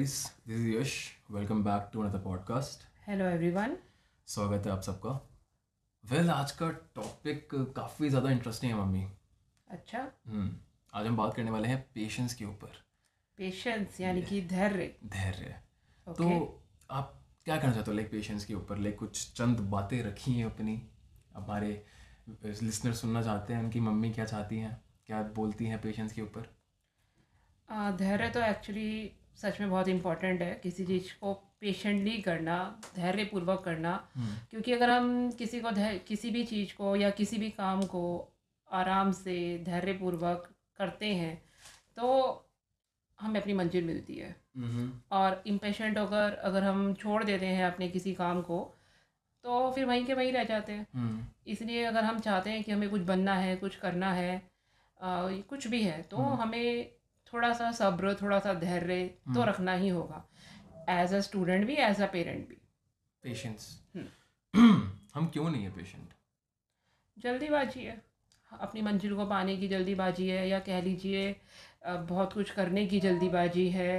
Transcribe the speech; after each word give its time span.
guys, 0.00 0.30
this 0.46 0.58
is 0.58 0.66
Yash. 0.66 0.92
Welcome 1.28 1.62
back 1.62 1.92
to 1.92 2.02
another 2.02 2.20
podcast. 2.26 2.84
Hello 3.06 3.24
everyone 3.24 3.76
स्वागत 4.28 4.66
है 4.66 4.72
आप 4.72 4.82
सबका। 4.82 5.10
वेल 6.04 6.20
well, 6.20 6.34
आज 6.34 6.52
का 6.52 6.68
टॉपिक 6.94 7.48
काफ़ी 7.76 8.08
ज़्यादा 8.08 8.30
इंटरेस्टिंग 8.30 8.72
है 8.72 8.78
मम्मी। 8.78 9.04
अच्छा। 9.68 10.06
हम्म 10.28 10.50
आज 10.94 11.06
हम 11.06 11.16
बात 11.16 11.34
करने 11.34 11.50
वाले 11.50 11.68
हैं 11.68 11.80
पेशेंस 11.94 12.34
के 12.34 12.44
ऊपर। 12.44 12.80
पेशेंस 13.38 14.00
यानी 14.00 14.22
कि 14.22 14.40
धैर्य। 14.54 14.94
धैर्य। 15.06 15.54
ओके 16.06 16.22
तो 16.22 16.62
आप 16.90 17.14
क्या 17.44 17.56
कहना 17.56 17.72
चाहते 17.72 17.90
हो 17.90 17.96
लाइक 17.96 18.10
पेशेंस 18.10 18.44
के 18.44 18.54
ऊपर? 18.54 18.78
लाइक 18.78 18.98
कुछ 18.98 19.32
चंद 19.32 19.60
बातें 19.76 20.02
रखी 20.02 20.32
हैं 20.32 20.46
अपनी। 20.46 20.80
हमारे 21.34 21.84
लिसनर 22.44 22.92
सुनना 22.94 23.22
चाहते 23.22 23.54
हैं 23.54 23.62
उनकी 23.64 23.80
मम्मी 23.90 24.12
क्या 24.12 24.24
चाहती 24.24 24.58
हैं 24.58 24.76
क्या 25.06 25.22
बोलती 25.36 25.66
हैं 25.66 25.80
पेशेंस 25.82 26.12
के 26.12 26.22
ऊपर? 26.22 26.52
धैर्य 27.98 28.28
तो 28.30 28.40
एक्चुअली 28.42 28.90
सच 29.36 29.60
में 29.60 29.70
बहुत 29.70 29.88
इम्पोर्टेंट 29.88 30.42
है 30.42 30.60
किसी 30.62 30.84
चीज़ 30.86 31.12
को 31.20 31.32
पेशेंटली 31.60 32.16
करना 32.22 32.80
धैर्यपूर्वक 32.96 33.62
करना। 33.64 34.08
क्योंकि 34.50 34.72
अगर 34.72 34.90
हम 34.90 35.30
किसी 35.30 35.60
को 35.60 35.70
किसी 36.06 36.30
भी 36.30 36.44
चीज़ 36.44 36.74
को 36.74 36.96
या 36.96 37.10
किसी 37.10 37.38
भी 37.38 37.50
काम 37.50 37.82
को 37.82 38.02
आराम 38.72 39.12
से 39.12 39.36
धैर्यपूर्वक 39.58 40.48
करते 40.78 41.06
हैं 41.14 41.42
तो 41.96 42.06
हमें 43.20 43.40
अपनी 43.40 43.52
मंजिल 43.52 43.84
मिलती 43.84 44.16
है। 44.16 44.36
हम्म। 44.56 44.92
और 45.12 45.42
इम्पेशेंट 45.46 45.98
अगर 45.98 46.34
अगर 46.34 46.62
हम 46.62 46.94
छोड़ 46.94 47.24
देते 47.24 47.46
हैं 47.46 47.64
अपने 47.64 47.88
किसी 47.88 48.14
काम 48.14 48.42
को 48.42 48.58
तो 49.44 49.70
फिर 49.72 49.84
वहीं 49.84 50.04
के 50.06 50.14
वहीं 50.14 50.32
रह 50.32 50.44
जाते 50.44 50.72
हैं। 50.72 50.86
हम्म। 50.94 51.24
इसलिए 51.46 51.84
अगर 51.84 52.04
हम 52.04 52.18
चाहते 52.18 52.50
हैं 52.50 52.62
कि 52.64 52.72
हमें 52.72 52.90
कुछ 52.90 53.00
बनना 53.00 53.34
है 53.34 53.56
कुछ 53.56 53.76
करना 53.76 54.12
है 54.12 54.50
आ, 55.00 55.28
कुछ 55.28 55.66
भी 55.66 55.82
है 55.82 56.02
तो 56.02 56.16
हमें 56.16 56.92
थोड़ा 57.32 57.52
सा 57.52 57.70
सब्र 57.72 58.14
थोड़ा 58.22 58.38
सा 58.38 58.54
धैर्य 58.54 59.04
तो 59.34 59.44
रखना 59.44 59.72
ही 59.72 59.88
होगा। 59.88 60.24
एज 60.88 61.14
अ 61.14 61.20
स्टूडेंट 61.20 61.66
भी 61.66 61.74
एज 61.74 62.00
अ 62.00 62.06
पेरेंट 62.12 62.48
भी। 62.48 62.60
पेशेंस 63.24 63.68
हम्म। 63.96 64.90
हम 65.14 65.26
क्यों 65.26 65.50
नहीं 65.50 65.62
है 65.64 65.70
पेशेंट 65.70 66.12
जल्दीबाजी 67.16 67.84
है। 67.84 68.00
अपनी 68.52 68.82
मंजिल 68.82 69.14
को 69.16 69.26
पाने 69.26 69.56
की 69.56 69.68
जल्दीबाजी 69.68 70.28
है 70.28 70.48
या 70.48 70.58
कह 70.58 70.80
लीजिए 70.82 71.36
बहुत 71.86 72.32
कुछ 72.32 72.50
करने 72.50 72.86
की 72.86 73.00
जल्दीबाजी 73.00 73.68
है 73.70 73.92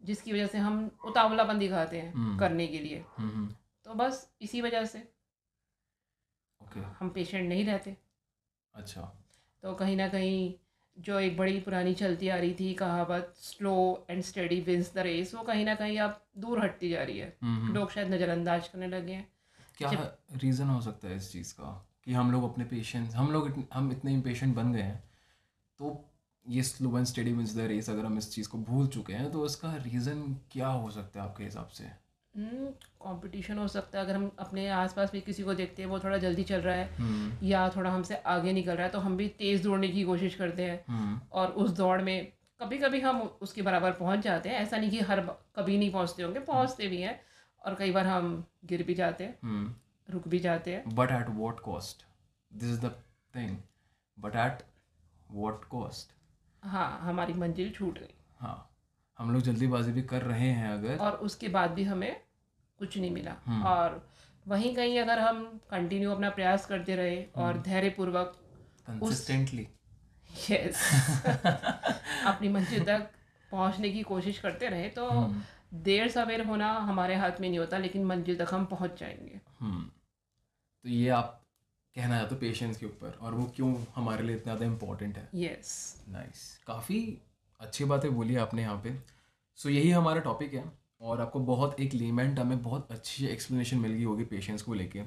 जिसकी 0.00 0.32
वजह 0.32 0.46
से 0.46 0.58
हम 0.58 0.78
उतावलापन 1.04 1.58
दिखाते 1.58 2.00
हैं 2.00 2.12
हम्म। 2.12 2.38
करने 2.38 2.66
के 2.66 2.78
लिए। 2.78 3.04
हम्म 3.16 3.46
तो 3.84 3.94
बस 3.94 4.30
इसी 4.42 4.60
वजह 4.60 4.84
से। 4.84 4.98
ओके 6.60 6.80
हम 6.98 7.08
पेशेंट 7.08 7.48
नहीं 7.48 7.64
रहते। 7.64 7.96
अच्छा। 8.74 9.00
तो 9.62 9.74
कहीं 9.74 9.96
ना 9.96 10.08
कहीं 10.08 10.54
जो 10.96 11.18
एक 11.20 11.36
बड़ी 11.36 11.58
पुरानी 11.60 11.94
चलती 11.94 12.28
आ 12.28 12.36
रही 12.36 12.54
थी 12.54 12.72
कहावत 12.74 13.34
slow 13.38 13.74
and 14.10 14.22
steady 14.22 14.60
wins 14.60 14.92
the 14.94 14.98
race 15.06 15.34
वो 15.34 15.42
कहीं 15.42 15.64
ना 15.64 15.74
कहीं 15.74 15.98
अब 16.00 16.20
दूर 16.38 16.62
हटती 16.64 16.88
जा 16.90 17.02
रही 17.02 17.18
है। 17.18 17.36
लोग 17.74 17.90
शायद 17.90 18.12
नज़रअंदाज 18.14 18.68
करने 18.68 18.86
लगे 18.88 19.12
हैं। 19.12 19.26
क्या 19.78 19.90
रीज़न 20.34 20.68
हो 20.68 20.80
सकता 20.80 21.08
है 21.08 21.16
इस 21.16 21.30
चीज़ 21.32 21.52
का 21.54 21.72
कि 22.04 22.12
हम 22.12 22.32
लोग 22.32 22.44
अपने 22.52 22.64
पेशेंस 22.64 23.14
हम 23.14 23.32
लोग 23.32 23.48
इतने, 23.48 23.64
हम 23.72 23.90
इतने 23.92 24.12
इम्पेशेंट 24.12 24.54
बन 24.56 24.72
गए 24.72 24.82
हैं 24.82 25.02
तो 25.80 26.04
ये 26.46 26.62
slow 26.62 26.96
and 26.96 27.06
steady 27.06 27.32
wins 27.32 27.54
the 27.56 27.66
race 27.68 27.90
अगर 27.90 28.04
हम 28.04 28.18
इस 28.18 28.30
चीज़ 28.32 28.48
को 28.48 28.58
भूल 28.58 28.86
चुके 28.88 29.12
हैं 29.12 29.30
तो 29.32 29.46
इसका 29.46 29.74
रीज़न 29.84 30.22
क्या 30.52 30.68
हो 30.68 30.90
सकता 30.90 31.22
है 31.22 31.28
आपके 31.28 31.44
हिसाब 31.44 31.68
से? 31.68 31.84
कंपटीशन 32.38 33.58
हो 33.58 33.66
सकता 33.68 33.98
है। 33.98 34.04
अगर 34.04 34.16
हम 34.16 34.30
अपने 34.38 34.68
आसपास 34.68 35.12
भी 35.12 35.20
किसी 35.20 35.42
को 35.42 35.54
देखते 35.54 35.82
हैं 35.82 35.88
वो 35.90 35.98
थोड़ा 35.98 36.16
जल्दी 36.18 36.44
चल 36.44 36.60
रहा 36.60 36.74
है 36.74 36.88
हम्म। 36.96 37.46
या 37.46 37.68
थोड़ा 37.68 37.90
हमसे 37.90 38.16
आगे 38.26 38.52
निकल 38.52 38.72
रहा 38.72 38.86
है 38.86 38.92
तो 38.92 38.98
हम 38.98 39.16
भी 39.16 39.28
तेज़ 39.38 39.62
दौड़ने 39.62 39.88
की 39.88 40.02
कोशिश 40.04 40.34
करते 40.34 40.64
हैं। 40.64 40.84
हम्म। 40.88 41.20
और 41.32 41.50
उस 41.54 41.70
दौड़ 41.70 42.00
में 42.02 42.32
कभी 42.60 42.78
कभी 42.78 43.00
हम 43.00 43.20
उसके 43.42 43.62
बराबर 43.62 43.92
पहुँच 43.92 44.20
जाते 44.20 44.48
हैं। 44.48 44.56
ऐसा 44.56 44.76
नहीं 44.76 44.90
कि 44.90 45.00
हर 45.00 45.20
कभी 45.56 45.78
नहीं 45.78 45.90
पहुँचते 45.92 46.22
होंगे 46.22 46.40
पहुँचते 46.42 46.86
भी 46.88 47.00
हैं 47.00 47.20
और 47.64 47.74
कई 47.74 47.92
बार 47.92 48.06
हम 48.06 48.44
गिर 48.64 48.82
भी 48.82 48.94
जाते 48.94 49.24
हैं 49.24 49.38
हम्म। 49.42 49.74
रुक 50.08 50.28
भी 50.28 50.38
जाते 50.38 50.74
हैं। 50.74 50.94
But 50.94 51.10
at 51.12 51.28
what 51.30 51.60
cost 51.60 52.04
this 52.50 52.70
is 52.70 52.80
the 52.80 52.94
thing 53.34 53.56
but 54.18 54.36
at 54.36 54.62
what 55.30 55.64
cost 55.64 56.12
हाँ 56.62 56.98
हमारी 57.02 57.32
मंजिल 57.34 57.70
छूट 57.72 57.98
गई। 57.98 58.14
हाँ। 58.40 58.62
हम 59.18 59.32
लोग 59.32 59.42
जल्दीबाजी 59.42 59.92
भी 59.92 60.02
कर 60.02 60.22
रहे 60.22 60.48
हैं 60.50 60.68
अगर। 60.68 60.96
और 60.96 61.12
उसके 61.26 61.48
बाद 61.48 61.70
भी 61.70 61.84
हमें 61.84 62.20
कुछ 62.80 62.96
नहीं 62.98 63.10
मिला। 63.10 63.36
हम्म। 63.46 63.62
और 63.64 64.06
वहीं 64.46 64.74
कहीं 64.76 64.98
अगर 65.00 65.18
हम 65.18 65.44
कंटिन्यू 65.70 66.10
अपना 66.10 66.30
प्रयास 66.30 66.66
करते 66.66 66.96
रहे 66.96 67.16
हम्म। 67.16 67.44
और 67.44 67.58
धैर्यपूर्वक 67.62 68.36
कंसिस्टेंटली 68.86 69.66
यस 70.50 70.82
अपनी 72.26 72.48
मंजिल 72.48 72.84
तक 72.84 73.10
पहुँचने 73.50 73.90
की 73.90 74.02
कोशिश 74.02 74.38
करते 74.38 74.68
रहे 74.68 74.88
तो 74.88 75.08
हम्म। 75.08 75.42
देर 75.82 76.08
सवेर 76.08 76.44
होना 76.46 76.72
हमारे 76.82 77.14
हाथ 77.14 77.40
में 77.40 77.48
नहीं 77.48 77.58
होता 77.58 77.78
लेकिन 77.78 78.04
मंजिल 78.04 78.36
तक 78.38 78.54
हम 78.54 78.64
पहुँच 78.66 79.00
जाएँगे। 79.00 79.40
हम्म। 79.60 79.82
तो 80.84 80.88
ये 80.88 81.08
आप 81.08 81.42
कहना 81.96 82.18
चाहते 82.18 82.34
हो 82.34 82.40
पेशेंस 82.40 82.76
के 82.76 82.86
ऊपर 82.86 83.18
और 83.20 83.34
वो 83.34 83.44
क्यों 83.56 83.74
हमारे 83.94 84.22
लिए 84.22 84.36
इतना 84.36 84.54
ज़्यादा 84.54 84.72
इम्पोर्टेंट 84.72 85.16
है? 85.16 85.28
यस 85.34 86.04
नाइस 86.08 86.42
काफ़ी 86.66 86.98
अच्छी 87.60 87.84
बातें 87.84 88.14
बोली 88.14 88.36
आपने 88.36 88.62
यहाँ 88.62 88.80
पे। 88.84 88.94
सो 89.58 89.68
यही 89.68 89.90
हमारा 89.90 90.20
टॉपिक 90.20 90.54
है। 90.54 90.64
और 91.00 91.20
आपको 91.20 91.40
बहुत 91.40 91.80
एक 91.80 91.94
लेमन 91.94 92.34
टर्म 92.34 92.48
में 92.48 92.62
बहुत 92.62 92.92
अच्छी 92.92 93.26
एक्सप्लेनेशन 93.26 93.78
मिल 93.78 93.92
गई 93.92 94.04
होगी 94.04 94.24
पेशेंस 94.24 94.62
को 94.62 94.74
लेके। 94.74 95.02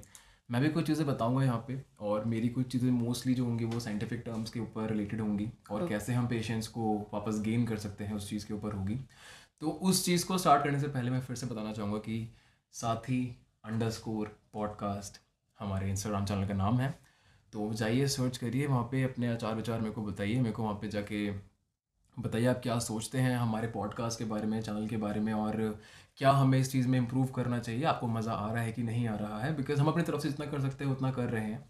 मैं 0.49 0.61
भी 0.61 0.69
कुछ 0.69 0.87
चीज़ें 0.87 1.07
बताऊँगा 1.07 1.43
यहाँ 1.43 1.65
पे 1.67 1.81
और 1.99 2.25
मेरी 2.25 2.49
कुछ 2.49 2.67
चीज़ें 2.67 2.89
मोस्टली 2.91 3.33
जो 3.33 3.45
होंगी 3.45 3.65
वो 3.65 3.79
साइंटिफिक 3.79 4.21
टर्म्स 4.25 4.51
के 4.51 4.59
ऊपर 4.59 4.89
रिलेटेड 4.89 5.21
होंगी 5.21 5.49
और 5.71 5.77
okay. 5.77 5.89
कैसे 5.89 6.13
हम 6.13 6.27
पेशेंट्स 6.27 6.67
को 6.67 7.09
वापस 7.13 7.39
गेन 7.41 7.65
कर 7.65 7.77
सकते 7.77 8.03
हैं 8.03 8.13
उस 8.13 8.29
चीज़ 8.29 8.47
के 8.47 8.53
ऊपर 8.53 8.73
होगी। 8.73 8.95
तो 9.61 9.69
उस 9.69 10.05
चीज़ 10.05 10.25
को 10.25 10.37
स्टार्ट 10.37 10.63
करने 10.63 10.79
से 10.79 10.87
पहले 10.87 11.11
मैं 11.11 11.21
फिर 11.21 11.35
से 11.35 11.45
बताना 11.45 11.73
चाहूँगा 11.73 11.97
कि 11.97 12.33
साथी 12.73 13.37
अंडर 13.65 13.89
स्कोर 13.89 14.35
पॉडकास्ट 14.53 15.21
हमारे 15.59 15.89
इंस्टाग्राम 15.89 16.25
चैनल 16.25 16.47
का 16.47 16.53
नाम 16.53 16.79
है। 16.79 16.89
तो 17.53 17.73
जाइए 17.73 18.07
सर्च 18.07 18.37
करिए 18.37 18.67
वहाँ 18.67 18.83
पे 18.83 19.03
अपने 19.03 19.27
आचार 19.27 19.55
विचार 19.55 19.79
मेरे 19.79 19.91
को 19.91 20.01
बताइए 20.01 20.35
मेरे 20.35 20.51
को 20.51 20.63
वहाँ 20.63 20.75
पे 20.75 20.87
जाके 20.87 21.29
बताइए 22.19 22.45
आप 22.45 22.59
क्या 22.63 22.79
सोचते 22.79 23.17
हैं 23.17 23.37
हमारे 23.37 23.67
पॉडकास्ट 23.67 24.19
के 24.19 24.25
बारे 24.25 24.47
में 24.47 24.61
चैनल 24.61 24.87
के 24.87 24.97
बारे 24.97 25.19
में 25.19 25.33
और 25.33 25.81
क्या 26.17 26.31
हमें 26.31 26.59
इस 26.59 26.71
चीज़ 26.71 26.87
में 26.87 26.97
इम्प्रूव 26.99 27.25
करना 27.25 27.59
चाहिए? 27.59 27.83
आपको 27.83 28.07
मज़ा 28.07 28.33
आ 28.33 28.51
रहा 28.53 28.63
है 28.63 28.71
कि 28.71 28.83
नहीं 28.83 29.07
आ 29.07 29.15
रहा 29.15 29.39
है? 29.39 29.55
बिकॉज़ 29.55 29.79
हम 29.79 29.87
अपनी 29.87 30.03
तरफ़ 30.03 30.21
से 30.21 30.29
जितना 30.29 30.45
कर 30.45 30.61
सकते 30.61 30.85
हैं 30.85 30.91
उतना 30.91 31.11
कर 31.11 31.29
रहे 31.29 31.45
हैं। 31.45 31.69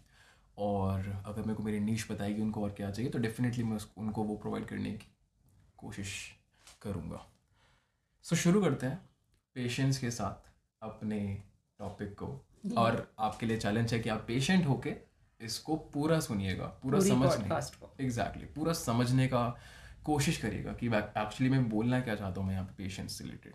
और 0.58 1.22
अगर 1.26 1.40
मेरे 1.42 1.54
को 1.54 1.62
मेरी 1.62 1.80
नीच 1.80 2.06
बताएगी 2.10 2.42
उनको 2.42 2.62
और 2.62 2.70
क्या 2.70 2.90
चाहिए 2.90 3.10
तो 3.10 3.18
डेफिनेटली 3.18 3.64
मैं 3.64 3.78
उनको 3.98 4.22
वो 4.22 4.36
प्रोवाइड 4.36 4.66
करने 4.66 4.92
की 4.92 5.06
कोशिश 5.78 6.36
करूँगा। 6.82 7.26
सो 8.22 8.36
so, 8.36 8.42
शुरू 8.42 8.60
करते 8.60 8.86
हैं 8.86 9.10
पेशेंस 9.54 9.98
के 9.98 10.10
साथ 10.10 10.50
अपने 10.82 11.42
टॉपिक 11.78 12.12
को। 12.12 12.46
और 12.76 13.14
आपके 13.18 13.46
लिए 13.46 13.56
चैलेंज 13.56 13.94
है 13.94 14.00
कि 14.00 14.08
आप 14.08 14.24
पेशेंट 14.26 14.66
होके 14.66 14.94
इसको 15.40 15.76
पूरा 15.76 16.20
सुनिएगा 16.20 16.66
पूरा 16.66 17.00
समझने 17.00 17.44
एग्जैक्टली 17.44 18.06
exactly, 18.08 18.54
पूरा 18.54 18.72
समझने 18.72 19.26
का 19.26 19.58
कोशिश 20.10 20.36
करिएगा 20.36 20.72
कि 20.72 20.86
एक्चुअली 20.86 21.50
मैं 21.50 21.68
बोलना 21.68 22.00
क्या 22.00 22.14
चाहता 22.14 22.40
हूँ 22.40 22.46
मैं 22.48 22.54
यहाँ 22.54 22.66
पे 22.66 22.74
पेशेंस 22.82 23.18
से 23.18 23.24
रिलेटेड 23.24 23.52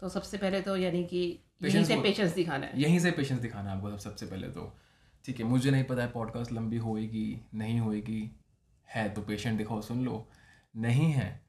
तो 0.00 0.08
सबसे 0.08 0.38
पहले 0.38 0.60
तो 0.60 0.76
यानी 0.76 1.04
कि 1.04 1.38
यहीं 1.62 1.84
से 1.84 1.96
पेशेंस 1.96 2.32
दिखाना 2.32 2.66
है। 2.66 2.80
यहीं 2.80 2.98
से 3.00 3.10
पेशेंस 3.10 3.40
दिखाना 3.40 3.70
है 3.70 3.76
आपको 3.76 3.90
सब- 3.90 4.00
सबसे 4.00 4.26
पहले 4.26 4.48
तो। 4.48 4.76
ठीक 5.24 5.38
है 5.38 5.44
मुझे 5.44 5.70
नहीं 5.70 5.84
पता 5.84 6.02
है 6.02 6.10
पॉडकास्ट 6.10 6.52
लंबी 6.52 6.76
होएगी 6.76 7.40
नहीं 7.54 7.80
होएगी। 7.80 8.30
है 8.88 9.08
तो 9.14 9.22
पेशेंट 9.22 9.58
दिखाओ 9.58 9.80
सुन 9.80 10.04
लो। 10.04 10.28
नहीं 10.76 11.12
है 11.12 11.44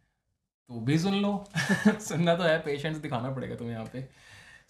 तो 0.68 0.80
भी 0.80 1.00
सुन 1.00 1.16
लो। 1.16 1.46
सुनना 1.88 2.36
तो 2.36 2.44
है 2.44 2.60
पेशेंस 2.60 2.98
दिखाना 2.98 3.32
पड़ेगा 3.32 3.56
तुम्हें 3.56 3.76
यहाँ 3.76 3.90
पे। 3.94 4.08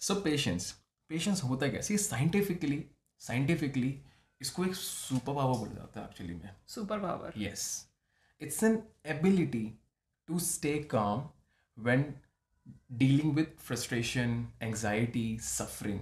सो 0.00 0.14
पेशेंस 0.14 0.72
पेशेंस 1.08 1.44
होता 1.44 1.68
क्या? 1.68 1.80
सी 1.80 1.98
साइंटिफिकली 1.98 2.84
साइंटिफिकली 3.18 4.00
इसको 4.40 4.64
एक 4.64 4.74
सुपर 4.74 5.34
पावर 5.34 5.58
बोला 5.58 5.74
जाता 5.74 6.00
है 6.00 6.06
एक्चुअली 6.06 6.34
में। 6.34 6.50
Super 6.66 6.98
power 6.98 7.32
Yes. 7.40 7.62
It's 8.42 8.64
an 8.64 8.76
ability 9.16 9.64
to 10.30 10.40
stay 10.40 10.76
calm 10.94 11.20
when 11.86 12.02
dealing 13.02 13.34
with 13.34 13.46
frustration, 13.70 14.44
anxiety, 14.62 15.38
suffering. 15.38 16.00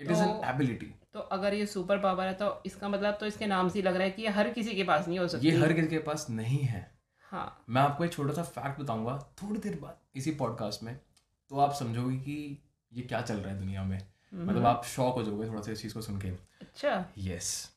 It 0.00 0.10
is 0.10 0.18
an 0.18 0.26
तो- 0.26 0.54
ability. 0.54 0.88
तो 1.12 1.20
अगर 1.20 1.54
ये 1.54 1.66
सुपर 1.66 1.98
पावर 1.98 2.26
है 2.26 2.34
तो 2.34 2.62
इसका 2.66 2.88
मतलब 2.88 3.16
तो 3.20 3.26
इसके 3.26 3.46
नाम 3.46 3.68
से 3.68 3.82
लग 3.82 3.94
रहा 3.94 4.02
है 4.02 4.10
कि 4.10 4.22
ये 4.22 4.28
हर 4.28 4.52
किसी 4.52 4.74
के 4.74 4.84
पास 4.84 5.08
नहीं 5.08 5.18
हो 5.18 5.28
सकती। 5.28 5.46
ये 5.46 5.58
हर 5.58 5.72
किसी 5.72 5.88
के 5.88 5.98
पास 5.98 6.26
नहीं 6.30 6.58
है। 6.58 6.98
हाँ। 7.18 7.64
मैं 7.68 7.82
आपको 7.82 8.04
एक 8.04 8.12
छोटा 8.12 8.32
सा 8.32 8.42
फैक्ट 8.42 8.80
बताऊँगा 8.80 9.34
थोड़ी 9.42 9.60
देर 9.60 9.80
बाद 9.80 9.98
इसी 10.14 10.30
पॉडकास्ट 10.30 10.82
में 10.82 11.00
तो 11.48 11.58
आप 11.58 11.74
समझोगे 11.74 12.16
कि 12.16 12.58
ये 12.92 13.02
क्या 13.02 13.22
चल 13.22 13.36
रहा 13.36 13.54
है 13.54 13.58
दुनिया 13.58 13.84
में। 13.84 14.06
मतलब 14.34 14.66
आप 14.66 14.84
शॉक 14.84 15.14
हो 15.14 15.22
जाओगे 15.22 15.48
थोड़ा 15.48 15.60
सा 15.60 15.72
इस 15.72 15.82
चीज़ 15.82 15.94
को 15.94 16.02
सुन 16.02 16.20
के। 16.20 16.28
अच्छा। 16.28 17.12
Yes. 17.18 17.68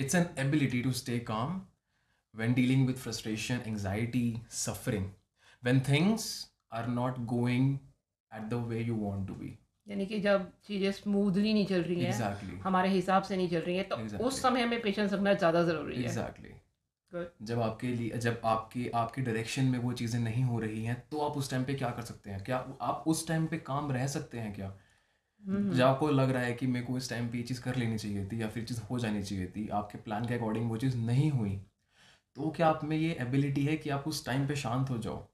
It's 0.00 0.14
an 0.14 0.24
ability 0.46 0.86
to 0.86 0.94
stay 1.04 1.20
calm 1.30 1.60
when 2.34 2.54
dealing 2.54 2.86
with 2.86 2.98
frustration, 2.98 3.60
anxiety, 3.66 4.42
suffering, 4.48 5.12
when 5.62 5.80
things 5.80 6.50
are 6.72 6.86
not 6.88 7.26
going 7.26 7.80
at 8.32 8.48
the 8.48 8.58
way 8.58 8.82
you 8.82 8.94
want 8.96 9.26
to 9.26 9.34
be. 9.34 9.56
यानी 9.86 10.06
कि 10.06 10.18
जब 10.20 10.50
चीज़ें 10.64 10.90
स्मूथली 10.92 11.52
नहीं 11.52 11.66
चल 11.66 11.82
रही 11.82 12.00
हैं 12.00 12.12
Exactly. 12.12 12.58
हमारे 12.62 12.88
हिसाब 12.88 13.22
से 13.22 13.36
नहीं 13.36 13.48
चल 13.50 13.60
रही 13.60 13.76
है 13.76 13.82
तो 13.82 13.96
Exactly. 13.96 14.26
उस 14.26 14.42
समय 14.42 14.62
हमें 14.62 14.82
पेशेंस 14.82 15.12
रखना 15.12 15.32
ज़्यादा 15.34 15.62
ज़रूरी 15.62 16.02
है 16.02 16.08
Exactly. 16.08 16.52
Good. 17.12 17.26
जब 17.42 17.60
आपके 17.60 17.86
लिए 17.86 18.18
जब 18.18 18.40
आपके 18.44 18.90
आपके 18.94 19.22
डायरेक्शन 19.22 19.64
में 19.64 19.78
वो 19.78 19.92
चीज़ें 19.92 20.18
नहीं 20.20 20.44
हो 20.44 20.58
रही 20.60 20.84
हैं 20.84 20.96
तो 21.10 21.20
आप 21.28 21.36
उस 21.36 21.50
टाइम 21.50 21.64
पे 21.64 21.74
क्या 21.74 21.90
कर 21.90 22.02
सकते 22.02 22.30
हैं 22.30 22.42
क्या 22.44 22.58
आप 22.90 23.04
उस 23.06 23.26
टाइम 23.28 23.46
पे 23.46 23.58
काम 23.70 23.90
रह 23.92 24.06
सकते 24.06 24.38
हैं 24.38 24.52
क्या 24.54 24.68
mm-hmm. 24.68 25.72
जब 25.72 25.84
आपको 25.84 26.10
लग 26.10 26.30
रहा 26.30 26.42
है 26.42 26.52
कि 26.54 26.66
मेरे 26.66 26.86
को 26.86 26.96
इस 26.98 27.10
टाइम 27.10 27.28
पे 27.28 27.38
ये 27.38 27.44
चीज़ 27.44 27.62
कर 27.62 27.76
लेनी 27.76 27.98
चाहिए 27.98 28.26
थी 28.32 28.40
या 28.42 28.48
फिर 28.48 28.64
चीज़ 28.64 28.80
हो 28.90 28.98
जानी 28.98 29.22
चाहिए 29.22 29.46
थी 29.56 29.68
आपके 29.80 29.98
प्लान 29.98 30.26
के 30.26 30.34
अकॉर्डिंग 30.34 30.70
वो 30.70 30.76
चीज़ 30.76 30.96
नहीं 30.96 31.30
हुई 31.30 31.60
तो 32.34 32.50
क्या 32.50 32.68
आप 32.68 32.84
में 32.84 32.96
ये 32.96 33.16
एबिलिटी 33.20 33.64
है 33.64 33.76
कि 33.76 33.90
आप 33.90 34.04
उस 34.08 34.26
टाइम 34.26 34.48
पे 34.48 34.56
शांत 34.56 34.90
हो 34.90 34.98
जाओ? 34.98 35.28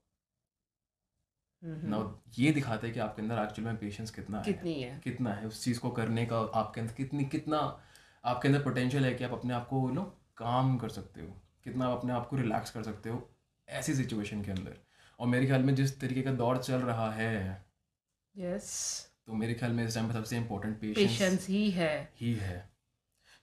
ना 1.65 2.23
ये 2.39 2.51
दिखाता 2.53 2.87
है 2.87 2.93
कि 2.93 3.01
आपके 3.01 3.23
अंदर 3.23 3.39
एक्चुअल 3.39 3.69
में 3.69 3.77
पेशेंस 3.77 4.11
कितना 4.11 4.39
है। 4.39 4.45
कितनी 4.45 4.83
है? 4.83 5.01
कितना 5.05 5.33
है 5.33 5.47
उस 5.47 5.65
चीज़ 5.65 5.81
को 5.81 5.91
करने 5.91 6.27
का 6.27 6.41
आपके 6.41 6.81
अंदर 6.81 6.93
कितनी 6.93 7.25
कितना 7.25 7.81
आपके 8.25 8.49
अंदर 8.49 8.63
पोटेंशियल 8.63 9.05
है 9.05 9.15
कि 9.15 9.25
आप 9.25 9.33
अपने 9.33 9.55
आप 9.55 9.69
को 9.69 9.89
लो 9.89 10.03
काम 10.37 10.79
कर 10.79 10.89
सकते 10.89 11.21
हो। 11.21 11.29
कितना 11.65 11.87
आप 11.87 11.99
अपने 11.99 12.13
आप 12.13 12.29
को 12.29 12.37
रिलैक्स 12.37 12.71
कर 12.71 12.83
सकते 12.83 13.11
हो 13.11 13.31
ऐसी 13.69 13.95
सिचुएशन 13.95 14.43
के 14.45 14.51
अंदर। 14.51 14.77
और 15.19 15.27
मेरे 15.27 15.47
ख्याल 15.47 15.63
में 15.63 15.75
जिस 15.75 16.01
तरीके 16.01 16.23
का 16.23 16.33
दौर 16.33 16.59
चल 16.59 16.77
रहा 16.77 17.13
है 17.13 17.67
यस 18.37 18.65
yes. 19.09 19.27
तो 19.27 19.33
मेरे 19.33 19.55
ख्याल 19.55 19.73
में 19.73 19.85
इस 19.87 19.95
टाइम 19.95 20.09
पर 20.09 20.15
सबसे 20.15 20.37
इम्पोर्टेंट 20.37 20.81
पेशेंस 20.81 21.49
ही 21.49 21.71
है। 21.71 22.13
ही 22.17 22.35
है। 22.35 22.76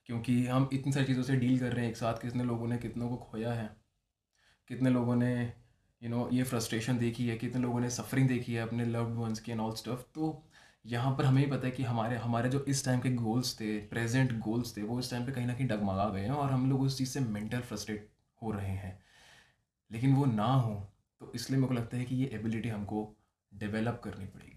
क्योंकि 0.05 0.45
हम 0.47 0.69
इतनी 0.73 0.94
सारी 0.94 1.05
चीज़ों 1.05 1.23
से 1.23 1.35
डील 1.35 1.59
कर 1.59 1.73
रहे 1.73 1.83
हैं 1.85 1.91
एक 1.91 1.97
साथ 1.97 2.13
कितने 2.13 2.44
लोगों 2.44 2.67
ने 2.67 2.77
कितनों 2.77 3.09
को 3.09 3.17
खोया 3.17 3.53
है 3.53 3.69
कितने 4.69 4.89
लोगों 4.89 5.15
ने 5.15 5.33
यू 5.35 6.09
you 6.09 6.11
नो 6.11 6.23
know, 6.23 6.33
ये 6.33 6.44
फ्रस्ट्रेशन 6.44 6.97
देखी 6.97 7.27
है 7.27 7.38
कितने 7.38 7.61
लोगों 7.61 7.79
ने 7.79 7.89
सफरिंग 7.89 8.27
देखी 8.27 8.53
है 8.53 8.61
अपने 8.61 8.85
लव्ड 8.85 9.15
वंस 9.15 9.39
की 9.39 9.51
एंड 9.51 9.61
ऑल 9.61 9.73
स्टफ़ 9.75 10.01
तो 10.15 10.44
यहाँ 10.85 11.17
पर 11.17 11.25
हमें 11.25 11.45
ही 11.45 11.51
पता 11.51 11.67
है 11.67 11.71
कि 11.71 11.83
हमारे 11.83 12.17
हमारे 12.17 12.50
जो 12.50 12.65
इस 12.67 12.85
टाइम 12.85 13.00
के 13.00 13.09
गोल्स 13.13 13.55
थे 13.61 13.77
प्रेजेंट 13.88 14.39
गोल्स 14.39 14.77
थे 14.77 14.81
वो 14.83 15.00
इस 15.00 15.11
टाइम 15.11 15.25
पे 15.25 15.31
कहीं 15.31 15.45
ना 15.45 15.53
कहीं 15.53 15.67
डगमगा 15.67 16.09
गए 16.09 16.21
हैं 16.21 16.31
और 16.31 16.51
हम 16.51 16.69
लोग 16.69 16.81
उस 16.81 16.97
चीज़ 16.97 17.09
से 17.09 17.19
मेंटल 17.19 17.61
फ्रस्ट्रेट 17.61 18.09
हो 18.41 18.51
रहे 18.51 18.71
हैं। 18.71 19.03
लेकिन 19.91 20.15
वो 20.15 20.25
ना 20.25 20.45
हो 20.45 20.75
तो 21.21 21.31
इसलिए 21.35 21.59
मेरे 21.59 21.67
को 21.67 21.73
लगता 21.73 21.97
है 21.97 22.06
कि 22.06 22.15
ये 22.15 22.29
एबिलिटी 22.33 22.69
हमको 22.69 23.17
डेवलप 23.51 24.01
करनी 24.03 24.25
पड़ेगी। 24.25 24.52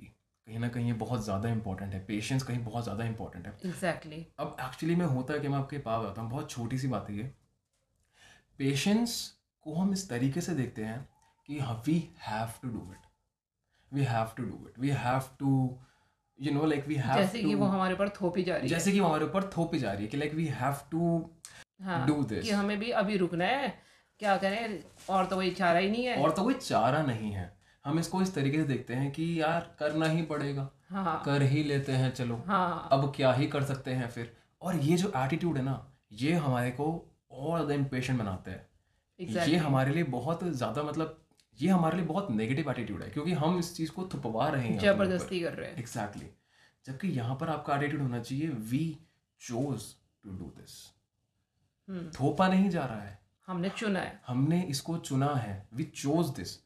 कहीं 0.46 0.58
ना 0.58 0.68
कहीं 0.68 0.86
ये 0.86 0.92
बहुत 0.94 1.24
ज़्यादा 1.24 1.48
इंपॉर्टेंट 1.48 1.92
है। 1.94 1.98
पेशेंस 2.06 2.42
कहीं 2.42 2.64
बहुत 2.64 2.84
ज़्यादा 2.84 3.04
इंपॉर्टेंट 3.04 3.46
है। 3.46 3.52
Exactly 3.64 4.16
exactly. 4.16 4.40
अब 4.40 4.56
एक्चुअली 4.60 4.96
में 4.96 5.04
होता 5.06 5.34
है 5.34 5.40
कि 5.40 5.48
मैं 5.48 5.58
आपके 5.58 5.78
पास 5.78 6.06
आता 6.06 6.22
हूँ 6.22 6.30
बहुत 6.30 6.50
छोटी 6.50 6.78
सी 6.78 6.88
बात 6.88 7.10
है 7.10 7.16
ये। 7.16 7.32
पेशेंस 8.58 9.16
को 9.66 9.74
हम 9.74 9.92
इस 9.92 10.08
तरीके 10.08 10.40
से 10.40 10.54
देखते 10.54 10.84
हैं 10.84 11.00
कि 11.48 11.60
we 11.86 11.98
have 12.20 12.52
to 12.62 12.68
do 12.68 12.86
it 12.92 13.06
we 13.92 14.04
have 14.04 14.32
to 14.36 14.42
do 14.42 14.66
it 14.68 14.78
we 14.78 14.88
have 14.88 15.22
to 15.38 15.78
you 16.38 16.52
know 16.52 16.64
like 16.66 16.86
we 16.88 16.94
have 16.94 17.16
जैसे 17.16 17.42
कि 17.42 17.54
वो 17.54 17.66
हमारे 17.66 17.94
ऊपर 17.94 18.08
थोपी 18.20 18.42
जा 18.42 18.54
रही 18.54 18.62
है। 18.62 18.68
जैसे 18.68 18.92
कि 18.92 18.98
हमारे 18.98 19.24
ऊपर 19.24 19.50
थोपी 19.56 19.78
जा 19.78 19.92
रही 19.92 20.02
है 20.02 20.08
कि 20.08 20.16
like 20.16 20.34
we 20.34 20.46
have 20.46 20.76
to 20.90 21.30
do 21.82 22.16
this. 22.24 22.42
कि 22.42 22.50
हमें 22.50 22.78
भी 22.78 22.90
अभी 22.90 23.16
रुकना 23.16 23.44
है। 23.44 23.68
क्या 24.20 24.36
करें? 24.36 24.82
और 25.10 25.26
तो 25.26 25.36
कोई 25.36 25.50
चारा 25.50 25.78
ही 25.78 25.90
नहीं 25.90 26.04
है। 26.04 26.22
और 26.22 26.30
तो 26.30 26.42
कोई 26.42 26.54
चारा 26.54 27.02
नहीं 27.02 27.32
है। 27.32 27.55
हम 27.86 27.98
इसको 27.98 28.22
इस 28.22 28.34
तरीके 28.34 28.58
से 28.58 28.64
देखते 28.64 28.94
हैं 28.94 29.10
कि 29.12 29.24
यार 29.40 29.74
करना 29.78 30.06
ही 30.06 30.22
पड़ेगा। 30.24 30.68
हाँ। 30.90 31.22
कर 31.26 31.42
ही 31.44 31.62
लेते 31.62 31.92
हैं 31.92 32.12
चलो। 32.14 32.42
हाँ। 32.46 32.88
अब 32.92 33.12
क्या 33.16 33.32
ही 33.32 33.46
कर 33.46 33.64
सकते 33.64 33.90
हैं 33.90 34.08
फिर? 34.10 34.32
और 34.62 34.76
ये 34.76 34.96
जो 34.96 35.12
एटीट्यूड 35.16 35.56
है 35.56 35.62
ना 35.64 35.76
ये 36.12 36.32
हमारे 36.36 36.70
को 36.70 36.86
और 37.30 37.58
ज़्यादा 37.58 37.74
इम्पेशेंट 37.74 38.18
बनाता 38.18 38.50
है। 38.50 38.66
Exactly. 39.18 39.48
ये 39.48 39.56
हमारे 39.56 39.92
लिए 39.94 40.04
बहुत 40.04 40.44
ज़्यादा 40.46 40.82
मतलब 40.82 41.22
ये 41.58 41.68
हमारे 41.68 41.96
लिए 41.96 42.06
बहुत 42.06 42.30
नेगेटिव 42.30 42.70
एटीट्यूड 42.70 43.02
है 43.02 43.08
क्योंकि 43.10 43.32
हम 43.34 43.58
इस 43.58 43.74
चीज़ 43.76 43.90
को 43.90 44.08
थुपवा 44.14 44.48
रहे 44.48 44.68
हैं 44.68 44.78
ज़बरदस्ती 44.78 45.40
कर 45.40 45.52
रहे 45.52 45.70
हैं। 45.70 45.76
एग्जैक्टली 45.78 46.30
जबकि 46.86 47.08
यहाँ 47.10 47.36
पर 47.36 47.48
आपका 47.48 47.76
एटीट्यूड 47.76 48.02
होना 48.02 48.20
चाहिए 48.20 48.48
we 48.70 48.84
choose 49.40 49.82
to 50.24 50.30
do 50.32 50.52
this 50.56 52.12
थोपा 52.12 52.48
नहीं 52.48 52.68
जा 52.70 52.84
रहा 52.84 53.00
है। 53.00 53.18
हमने 53.48 53.68
चुना 53.70 54.00
है। 54.00 54.20
हमने 54.26 54.62
इसको 54.64 54.96
चुना 55.00 55.34
है। 55.36 55.66
वी 55.74 55.84
चोज 55.96 56.30
दिस 56.36 56.56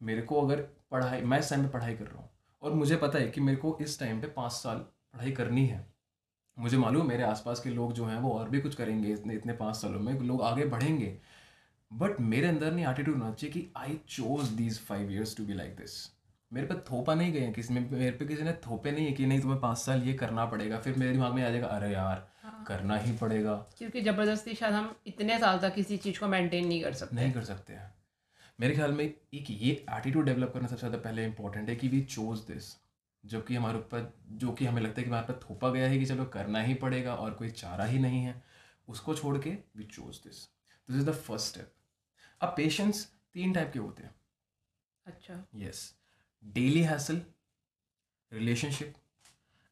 मेरे 0.00 0.22
को 0.22 0.40
अगर 0.42 0.60
पढ़ाई 0.90 1.20
मैं 1.20 1.38
इस 1.38 1.50
टाइम 1.50 1.62
पे 1.62 1.68
पढ़ाई 1.68 1.94
कर 1.94 2.04
रहा 2.04 2.18
हूँ 2.18 2.28
और 2.62 2.72
मुझे 2.72 2.96
पता 2.96 3.18
है 3.18 3.28
कि 3.28 3.40
मेरे 3.40 3.56
को 3.56 3.76
इस 3.80 3.98
टाइम 4.00 4.20
पे 4.20 4.26
पाँच 4.28 4.52
साल 4.52 4.78
पढ़ाई 5.14 5.32
करनी 5.32 5.66
है। 5.66 5.84
मुझे 6.56 6.76
मालूम 6.76 7.02
है 7.02 7.08
मेरे 7.08 7.22
आसपास 7.22 7.60
के 7.60 7.70
लोग 7.70 7.92
जो 7.92 8.04
हैं 8.04 8.18
वो 8.18 8.32
और 8.32 8.48
भी 8.48 8.60
कुछ 8.60 8.74
करेंगे 8.74 9.12
इतने 9.12 9.34
इतने 9.34 9.52
पाँच 9.52 9.76
सालों 9.76 10.00
में 10.00 10.12
लोग 10.20 10.42
आगे 10.42 10.64
बढ़ेंगे। 10.66 11.16
बट 11.90 12.20
मेरे 12.20 12.48
अंदर 12.48 12.72
नहीं 12.72 12.86
एटीट्यूड 12.86 13.16
होना 13.16 13.32
चाहिए 13.32 13.52
कि 13.52 13.66
I 13.76 13.98
choose 14.08 14.48
these 14.54 14.78
five 14.80 15.12
years 15.12 15.36
to 15.36 15.44
be 15.44 15.54
like 15.54 15.76
this 15.76 15.94
मेरे 16.52 16.66
पे 16.66 16.74
थोपा 16.90 17.14
नहीं 17.14 17.32
गए 17.32 17.50
किसी 17.52 17.74
में 17.74 17.90
मेरे 17.90 18.10
पे 18.10 18.26
किसी 18.26 18.42
ने 18.42 18.52
थोपे 18.66 18.92
नहीं 18.92 19.06
है 19.06 19.12
कि 19.12 19.26
नहीं 19.26 19.40
तुम्हें 19.40 19.60
पाँच 19.60 19.78
साल 19.78 20.02
ये 20.02 20.14
करना 20.14 20.44
पड़ेगा 20.46 20.78
फिर 20.78 20.96
मेरे 20.96 21.12
दिमाग 21.12 21.34
में 21.34 21.42
आ 21.44 21.48
जाएगा 21.50 21.66
अरे 21.66 21.92
यार 21.92 22.26
करना 22.66 22.96
ही 22.96 23.12
पड़ेगा। 23.12 23.54
क्योंकि 23.78 24.00
ज़बरदस्ती 24.00 24.54
शायद 24.54 24.74
हम 24.74 24.94
इतने 25.06 25.38
साल 25.38 25.58
तक 25.58 25.74
किसी 25.74 25.96
चीज़ 25.96 26.20
को 26.20 26.28
मेंटेन 26.28 26.66
नहीं 26.68 26.82
कर 26.82 26.92
सकते। 26.92 27.16
नहीं 27.16 27.32
कर 27.32 27.44
सकते 27.44 27.72
हैं। 27.72 27.92
मेरे 28.60 28.74
ख्याल 28.74 28.92
में 28.92 29.04
एक 29.04 29.50
ये 29.50 29.70
एटीट्यूड 29.90 30.24
डेवलप 30.26 30.50
करना 30.54 30.68
सबसे 30.68 30.78
ज़्यादा 30.78 30.98
पहले 30.98 31.24
इंपॉर्टेंट 31.24 31.68
है 31.68 31.76
कि 31.76 31.88
वी 31.88 32.00
चोज 32.04 32.38
दिस 32.38 32.64
जो 33.24 33.40
कि 33.40 33.54
हमारे 33.54 33.78
ऊपर 33.78 34.12
जो 34.32 34.52
कि 34.52 34.66
हमें 34.66 34.80
लगता 34.82 35.00
है 35.00 35.04
कि 35.04 35.10
हमारे 35.10 35.32
पर 35.32 35.40
थोपा 35.42 35.70
गया 35.70 35.88
है 35.88 35.98
कि 35.98 36.06
चलो 36.06 36.24
करना 36.24 36.60
ही 36.62 36.74
पड़ेगा 36.74 37.14
और 37.14 37.30
कोई 37.34 37.50
चारा 37.50 37.84
ही 37.84 37.98
नहीं 37.98 38.22
है 38.24 38.42
उसको 38.88 39.14
छोड़ 39.14 39.36
के 39.38 39.50
we 39.76 39.84
choose 39.84 40.20
this 40.24 40.42
this 40.88 40.96
is 40.96 41.06
the 41.06 41.12
first 41.12 41.46
step 41.46 41.72
अब 42.40 42.54
पेशेंस 42.56 43.04
तीन 43.34 43.52
टाइप 43.52 43.70
के 43.72 43.78
होते 43.78 44.02
हैं। 44.02 44.14
अच्छा। 45.06 45.44
Yes 45.56 45.94
daily 46.44 46.82
hassle 46.82 47.22
relationship 48.32 48.94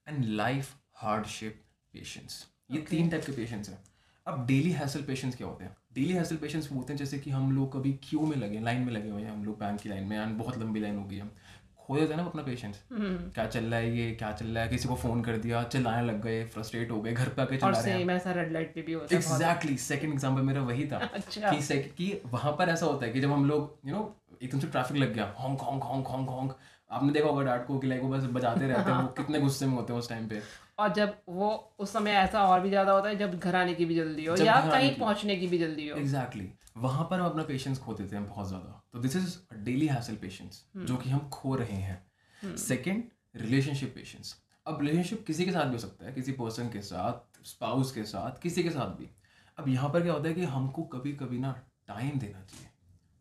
and 0.07 0.25
life 0.25 0.75
hardship 0.95 1.63
patience 1.95 2.47
ये. 2.71 2.81
तीन 2.81 3.11
टाइप 3.11 3.25
के 3.25 3.33
पेशेंस 3.33 3.69
हैं। 3.69 3.79
अब 4.27 4.47
डेली 4.47 4.71
हैसल 4.73 5.03
पेशेंस 5.03 5.37
क्या 5.37 5.47
होते 5.47 5.65
हैं? 5.65 5.77
डेली 5.99 6.15
हैसल 6.15 6.37
पेशेंस 6.37 6.69
वो 6.73 6.79
होते 6.79 6.93
हैं 6.93 6.99
जैसे 6.99 7.19
कि 7.19 7.31
हम 7.31 7.53
लोग 7.53 7.73
कभी 7.73 7.93
क्यू 7.93 8.21
में 8.21 8.37
लगे 8.37 8.61
लाइन 8.61 8.81
में 8.81 8.93
लगे 8.93 9.11
हुए 9.11 9.23
हैं 9.23 9.31
हम 9.31 9.45
लोग 9.45 9.59
बैंक 9.59 9.81
की 9.81 9.89
लाइन 9.89 10.05
में 10.05 10.19
एंड 10.19 10.37
बहुत 10.39 10.59
लंबी 10.59 10.81
लाइन 10.81 10.97
हो 10.97 11.05
गई 11.05 11.17
है 11.17 11.31
खो 11.79 11.97
देते 11.97 12.15
हैं 12.15 12.21
ना 12.21 12.27
अपना 12.27 12.43
पेशेंस 12.43 12.81
हम्म, 12.93 13.17
क्या 13.31 13.47
चल 13.47 13.65
रहा 13.65 13.81
है 13.81 13.99
ये 13.99 14.11
क्या 14.15 14.33
चल 14.33 14.47
रहा 14.47 14.65
है? 14.65 14.69
किसी 14.69 14.89
को 14.89 14.95
फ़ोन 14.95 15.23
कर 15.23 15.37
दिया 15.37 15.63
चिल्लाने 15.65 16.07
लग 16.07 16.23
गए 16.23 16.45
फ्रस्ट्रेट 16.45 16.91
हो 16.91 17.01
गए 17.03 17.13
घर 17.13 17.29
पे 17.29 17.43
आके 17.43 17.57
चिल्ला 17.57 17.81
रहे 17.81 17.93
हैं। 17.93 18.11
ऐसा 18.11 18.33
रेड 18.33 18.53
लाइट 18.53 18.75
पे 18.75 18.83
भी 18.83 18.93
होता 18.93 19.17
है 19.17 19.21
एग्जैक्टली 19.23 19.77
सेकंड 19.77 20.13
एग्जांपल 20.13 20.43
मेरा 20.43 20.63
वही 20.63 20.87
था। 20.87 20.97
अच्छा। 21.15 21.51
कि 21.51 21.79
कि 21.99 22.23
वहाँ 22.27 22.53
पर 22.53 22.69
ऐसा 22.69 22.87
होता 22.87 23.07
है 23.07 23.13
कि 23.13 23.21
जब 23.21 23.33
हम 23.33 23.45
लोग 23.45 23.79
यू 23.87 23.95
नो 23.95 24.03
एकदम 24.43 24.61
से 24.61 24.67
ट्रैफ़िक 24.67 24.97
लग 24.97 25.15
गया 25.15 25.35
honk 25.39 25.61
honk 25.61 25.83
honk 25.83 26.07
honk 26.07 26.29
honk 26.29 26.53
आपने 26.91 27.13
देखा 27.13 27.29
होगा 27.29 27.43
डाट 27.45 27.67
को 27.67 27.79
कि 27.79 27.87
लाइक 27.87 28.03
वो 28.03 28.09
बस 28.09 28.25
बजाते 28.33 28.67
रहते 28.67 28.91
हैं 28.91 28.99
वो 28.99 29.09
कितने 29.17 29.41
गुस्से 29.41 29.67
में 29.67 29.75
होते 29.75 29.93
हैं 29.93 30.01
उस 30.01 30.09
टाइम 30.09 30.29
पे। 30.29 30.41
और 30.79 30.93
जब 30.95 31.17
वो 31.29 31.49
उस 31.79 31.93
समय 31.93 32.11
ऐसा 32.17 32.45
और 32.47 32.61
भी 32.61 32.69
ज़्यादा 32.69 32.93
होता 32.93 33.09
है 33.09 33.17
जब 33.17 33.39
घर 33.39 33.57
आने 33.57 33.75
की 33.75 33.85
भी 33.85 33.95
जल्दी 33.95 34.25
हो 34.25 34.37
या 34.37 34.61
कहीं 34.71 34.95
पहुँचने 34.97 35.37
की 35.37 35.47
भी 35.47 35.59
जल्दी 35.59 35.89
हो। 35.89 35.97
Exactly 35.97 36.45
exactly. 36.45 36.83
वहाँ 36.83 37.07
पर 37.11 37.21
हम 37.21 37.27
अपना 37.27 37.43
पेशेंस 37.43 37.79
खो 37.79 37.95
देते 37.95 38.17
हैं 38.17 38.27
बहुत 38.29 38.49
ज़्यादा। 38.49 38.83
तो 38.93 38.99
this 38.99 39.17
is 39.17 39.37
daily 39.65 39.87
hassle 39.87 40.17
patience 40.17 40.65
जो 40.79 40.97
कि 40.97 41.11
हम 41.11 41.29
खो 41.33 41.55
रहे 41.57 41.77
हैं। 41.79 42.57
सेकेंड 42.59 43.03
रिलेशनशिप 43.37 43.93
पेशेंस 43.95 44.35
अब 44.67 44.81
रिलेशनशिप 44.81 45.25
किसी 45.27 45.45
के 45.45 45.53
साथ 45.53 45.65
भी 45.65 45.73
हो 45.73 45.79
सकता 45.79 46.07
है 46.07 46.13
किसी 46.13 46.33
पर्सन 46.35 46.69
के 46.69 46.81
साथ 46.85 47.45
स्पाउस 47.47 47.93
के 47.93 48.03
साथ 48.07 48.41
किसी 48.43 48.63
के 48.63 48.71
साथ 48.71 48.97
भी। 48.97 49.11
अब 49.59 49.69
यहाँ 49.69 49.91
पर 49.91 50.03
क्या 50.03 50.13
होता 50.13 50.29
है 50.29 50.35
कि 50.35 50.45
हमको 50.47 50.83
कभी 50.95 51.13
कभी 51.17 51.39
ना 51.39 51.53
टाइम 51.89 52.19
देना 52.19 52.43
चाहिए। 52.43 52.69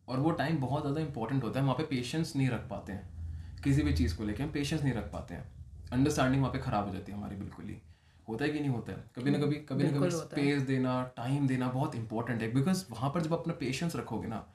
और 0.07 0.19
वो 0.19 0.31
टाइम 0.33 0.57
बहुत 0.57 0.81
ज़्यादा 0.81 1.01
इंपॉर्टेंट 1.01 1.43
होता 1.43 1.59
है 1.59 1.65
वहाँ 1.65 1.77
पे 1.77 1.83
पेशेंस 1.85 2.35
नहीं 2.35 2.49
रख 2.49 2.67
पाते 2.69 2.93
हैं। 2.93 3.16
किसी 3.63 3.81
भी 3.81 3.93
चीज़ 3.93 4.15
को 4.17 4.23
लेके 4.23 4.43
हम 4.43 4.49
पेशेंस 4.51 4.81
नहीं 4.83 4.93
रख 4.93 5.11
पाते 5.11 5.35
हैं। 5.35 5.43
अंडरस्टैंडिंग 5.93 6.41
वहाँ 6.41 6.53
पे 6.53 6.59
ख़राब 6.59 6.87
हो 6.87 6.93
जाती 6.93 7.11
है 7.11 7.17
हमारी 7.17 7.35
बिल्कुल 7.35 7.65
ही। 7.65 7.77
होता 8.27 8.45
है 8.45 8.51
कि 8.51 8.59
नहीं 8.59 8.69
होता 8.69 8.91
है? 8.91 9.03
कभी 9.15 9.31
ना 9.31 9.37
कभी 9.39 9.55
कभी 9.69 9.83
ना 9.83 9.89
कभी। 9.91 10.09
स्पेस 10.09 10.61
देना 10.63 11.01
टाइम 11.17 11.47
देना 11.47 11.67
बहुत 11.69 11.95
इंपॉर्टेंट 11.95 12.41
है। 12.41 12.51
बिकॉज़ 12.53 12.85
वहाँ 12.91 13.09
पर 13.09 13.21
जब 13.21 13.33
अपना 13.33 13.53
पेशेंस 13.53 13.95
रखोगे 13.95 14.27
ना 14.27 14.45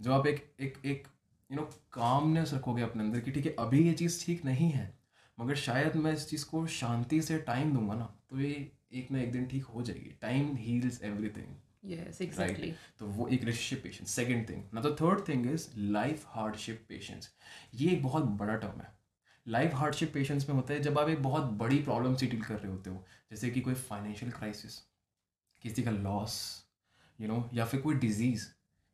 जब 0.00 0.12
आप 0.12 0.26
एक 0.26 0.44
एक 0.60 0.78
एक 0.84 1.06
यू 1.50 1.56
नो 1.56 1.62
कामनेस 1.92 2.54
रखोगे 2.54 2.82
अपने 2.82 3.02
अंदर 3.02 3.20
कि 3.20 3.30
ठीक 3.30 3.46
है 3.46 3.54
अभी 3.58 3.82
ये 3.82 3.92
चीज़ 3.92 4.24
ठीक 4.26 4.44
नहीं 4.44 4.70
है 4.70 4.92
मगर 5.38 5.54
शायद 5.56 5.96
मैं 5.96 6.12
इस 6.12 6.28
चीज़ 6.30 6.44
को 6.46 6.66
शांति 6.66 7.20
से 7.22 7.38
टाइम 7.46 7.72
दूँगा 7.74 7.94
ना 7.94 8.12
तो 8.30 8.40
ये 8.40 8.70
एक 8.92 9.10
ना 9.10 9.20
एक 9.20 9.32
दिन 9.32 9.46
ठीक 9.46 9.64
हो 9.64 9.82
जाएगी। 9.82 10.14
Time 10.22 10.54
heals 10.56 11.02
everything 11.02 11.54
yes 11.84 12.20
exactly 12.22 12.72
तो 12.98 13.06
वो 13.06 13.26
एक 13.28 13.40
रिलेशनशिप 13.40 13.82
पेशेंस 13.82 14.10
सेकंड 14.10 14.48
थिंग 14.48 14.62
ना 14.74 14.80
तो 14.82 14.94
third 14.96 15.26
thing 15.28 15.50
is 15.50 15.68
life 15.76 16.24
hardship 16.28 16.84
patience 16.88 17.30
ये 17.74 17.90
एक 17.90 18.02
बहुत 18.02 18.24
बड़ा 18.40 18.56
टर्म 18.56 18.80
है. 18.80 18.96
लाइफ 19.46 19.74
हार्डशिप 19.74 20.12
पेशेंस 20.14 20.48
में 20.48 20.54
होता 20.56 20.74
है 20.74 20.80
जब 20.80 20.98
आप 20.98 21.08
एक 21.08 21.22
बहुत 21.22 21.44
बड़ी 21.60 21.78
प्रॉब्लम 21.82 22.14
से 22.14 22.26
डील 22.26 22.42
कर 22.42 22.54
रहे 22.54 22.72
होते 22.72 22.90
हो. 22.90 23.04
जैसे 23.30 23.50
कि 23.50 23.60
कोई 23.60 23.74
फाइनेंशियल 23.74 24.32
क्राइसिस 24.32 24.78
किसी 25.62 25.82
का 25.82 25.90
लॉस 25.90 26.34
यू 27.18 27.28
नो 27.28 27.48
या 27.54 27.64
फिर 27.64 27.80
कोई 27.80 27.94
डिज़ीज़ 27.96 28.46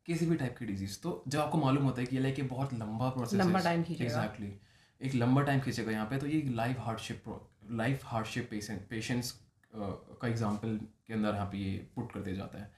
किसी 0.06 0.26
भी 0.26 0.36
टाइप 0.36 0.56
की 0.58 0.66
डिज़ीज़ 0.66 0.98
तो 1.02 1.22
जब 1.28 1.40
आपको 1.40 1.58
मालूम 1.58 1.84
होता 1.84 2.00
है 2.00 2.06
कि 2.06 2.16
ये 2.16 2.22
लाइक 2.22 2.38
ये 2.38 2.44
बहुत 2.46 2.74
लंबा 2.74 3.08
प्रोसेस 3.10 3.40
लंबा 3.40 3.60
time 3.60 3.84
खींचेगा। 3.86 4.04
एग्जैक्टली 4.04 4.52
एक 5.00 5.14
लंबा 5.14 5.42
टाइम 5.42 5.60
खींचेगा 5.60 5.92
यहाँ 5.92 6.06
पे. 6.06 6.18
तो 6.18 6.26
ये 6.26 6.42
life 6.54 6.78
hardship 6.80 7.24
life 7.72 8.04
hardship 8.04 8.50
patience 8.90 9.32
का 9.76 10.28
एग्ज़ाम्पल 10.28 10.78
के 11.06 11.14
अंदर 11.14 11.34
यहाँ 11.34 11.46
पे 11.46 11.58
ये 11.58 11.76
पुट 11.96 12.12
कर 12.12 12.20
दिया 12.20 12.36
जाता 12.36 12.58
है। 12.58 12.70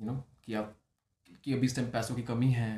यू 0.00 0.06
नो 0.06 0.14
कि 0.44 0.54
आप 0.54 0.76
कि 1.44 1.52
अभी 1.54 1.66
इस 1.66 1.76
टाइम 1.76 1.88
पैसों 1.90 2.14
की 2.14 2.22
कमी 2.24 2.50
है 2.52 2.70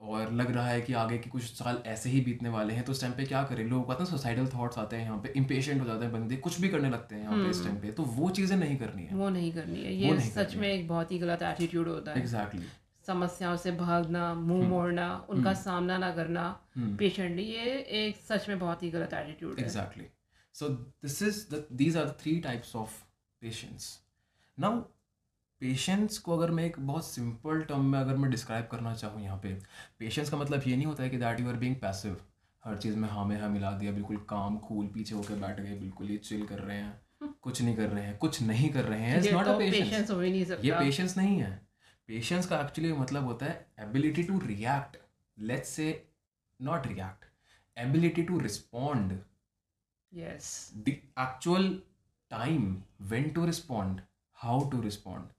और 0.00 0.32
लग 0.32 0.50
रहा 0.50 0.66
है 0.68 0.80
कि 0.80 0.92
आगे 0.94 1.18
के 1.18 1.30
कुछ 1.30 1.42
साल 1.44 1.82
ऐसे 1.86 2.10
ही 2.10 2.20
बीतने 2.20 2.48
वाले 2.50 2.74
हैं 2.74 2.84
तो 2.84 2.92
उस 2.92 3.00
टाइम 3.00 3.12
पे 3.12 3.24
क्या 3.26 3.42
करें? 3.44 3.64
लोग 3.66 3.86
पता 3.88 4.04
है 4.04 4.10
सुसाइडल 4.10 4.46
थॉट्स 4.48 4.78
आते 4.78 4.96
हैं 4.96 5.04
यहाँ 5.04 5.18
पे 5.18 5.32
इम्पेशेंट 5.36 5.80
हो 5.80 5.86
जाते 5.86 6.04
हैं 6.04 6.12
बंदे 6.12 6.36
कुछ 6.38 6.60
भी 6.60 6.68
करने 6.68 6.90
लगते 6.90 7.14
हैं 7.14 7.22
यहाँ 7.22 7.36
पे 7.36 7.50
इस 7.50 7.62
टाइम 7.64 7.76
पे 7.80 7.90
तो 7.92 8.02
वो 8.14 8.30
चीज़ें 8.30 8.56
नहीं 8.56 8.76
करनी 8.78 9.02
है। 9.02 9.16
वो 9.16 9.28
नहीं 9.28 9.52
करनी 9.52 9.84
है। 9.84 9.94
ये 9.94 10.18
सच 10.22 10.54
में 10.56 10.68
एक 10.68 10.88
बहुत 10.88 11.12
ही 11.12 11.18
गलत 11.18 11.42
एटीट्यूड 11.44 11.88
होता 11.88 12.12
है। 12.12 12.20
एग्जैक्टली 12.20 12.66
समस्याओं 13.06 13.56
से 13.56 13.72
भागना 13.78 14.32
मुँह 14.34 14.68
मोड़ना 14.68 15.06
उनका 15.30 15.52
सामना 15.54 15.98
ना 15.98 16.10
करना 16.16 16.44
पेशेंटली 16.98 17.42
ये 17.44 17.78
एक 17.98 18.16
सच 18.28 18.48
में 18.48 18.58
बहुत 18.58 18.82
ही 18.82 18.90
गलत 18.90 19.14
एटीट्यूड 19.14 19.58
है। 19.58 19.66
Exactly. 19.66 20.06
So 20.54 20.78
this 21.02 21.20
is 21.20 21.46
the 21.46 21.66
these 21.70 21.96
are 21.96 22.04
the 22.04 22.12
three 22.14 22.40
types 22.40 22.74
of 22.74 22.92
patients. 23.42 23.86
Now 24.58 24.74
patience 25.60 26.18
को 26.18 26.36
अगर 26.36 26.50
मैं 26.50 26.64
एक 26.64 26.78
बहुत 26.78 27.06
सिंपल 27.06 27.60
टर्म 27.62 27.84
में 27.84 27.98
अगर 27.98 28.16
मैं 28.16 28.30
डिस्क्राइब 28.30 28.66
करना 28.70 28.94
चाहूँ 28.94 29.22
यहाँ 29.22 29.38
पे 29.42 29.54
पेशेंस 29.98 30.30
का 30.30 30.36
मतलब 30.36 30.62
ये 30.66 30.76
नहीं 30.76 30.86
होता 30.86 31.02
है 31.02 31.08
कि 31.10 31.16
that 31.16 31.40
you 31.40 31.48
are 31.48 31.56
being 31.56 31.76
passive 31.76 32.16
हर 32.64 32.76
चीज़ 32.76 32.96
में 32.96 33.08
हाँ 33.08 33.24
में 33.24 33.40
हाँ 33.40 33.48
मिला 33.48 33.70
दिया 33.78 33.92
बिल्कुल 33.92 34.16
काम 34.28 34.56
कूल 34.58 34.86
पीछे 34.86 35.14
होकर 35.14 35.34
बैठ 35.34 35.60
गए 35.60 35.78
बिल्कुल 35.78 36.10
ये 36.10 36.16
चिल 36.18 36.46
कर 36.46 36.58
रहे 36.58 36.76
हैं 36.76 37.34
कुछ 37.42 37.62
नहीं 37.62 37.76
कर 37.76 37.88
रहे 37.88 38.04
हैं 38.04 38.16
कुछ 38.18 38.42
नहीं 38.42 38.68
कर 38.70 38.84
रहे 38.84 39.00
हैं 39.00 39.18
इट्स 39.18 39.32
नॉट 39.32 39.46
अ 39.46 39.52
तो 39.52 39.58
पेशेंस 39.58 40.10
ये 40.64 40.72
पेशेंस 40.72 41.16
नहीं 41.16 41.38
है। 41.40 41.50
पेशेंस 42.08 42.46
का 42.46 42.60
एक्चुअली 42.60 42.92
मतलब 42.92 43.24
होता 43.24 43.46
है 43.46 43.66
ability 43.80 44.22
to 44.22 44.38
react 44.46 44.96
let's 45.38 45.68
say 45.68 45.88
not 46.60 46.86
react 46.86 47.24
ability 47.76 48.22
to 48.22 48.38
respond 48.38 49.18
yes 50.14 50.48
the 50.86 50.94
actual 51.18 51.70
time 52.30 52.66
when 53.12 53.32
to 53.34 53.46
respond 53.46 54.02
how 54.38 54.58
to 54.70 54.82
respond. 54.82 55.32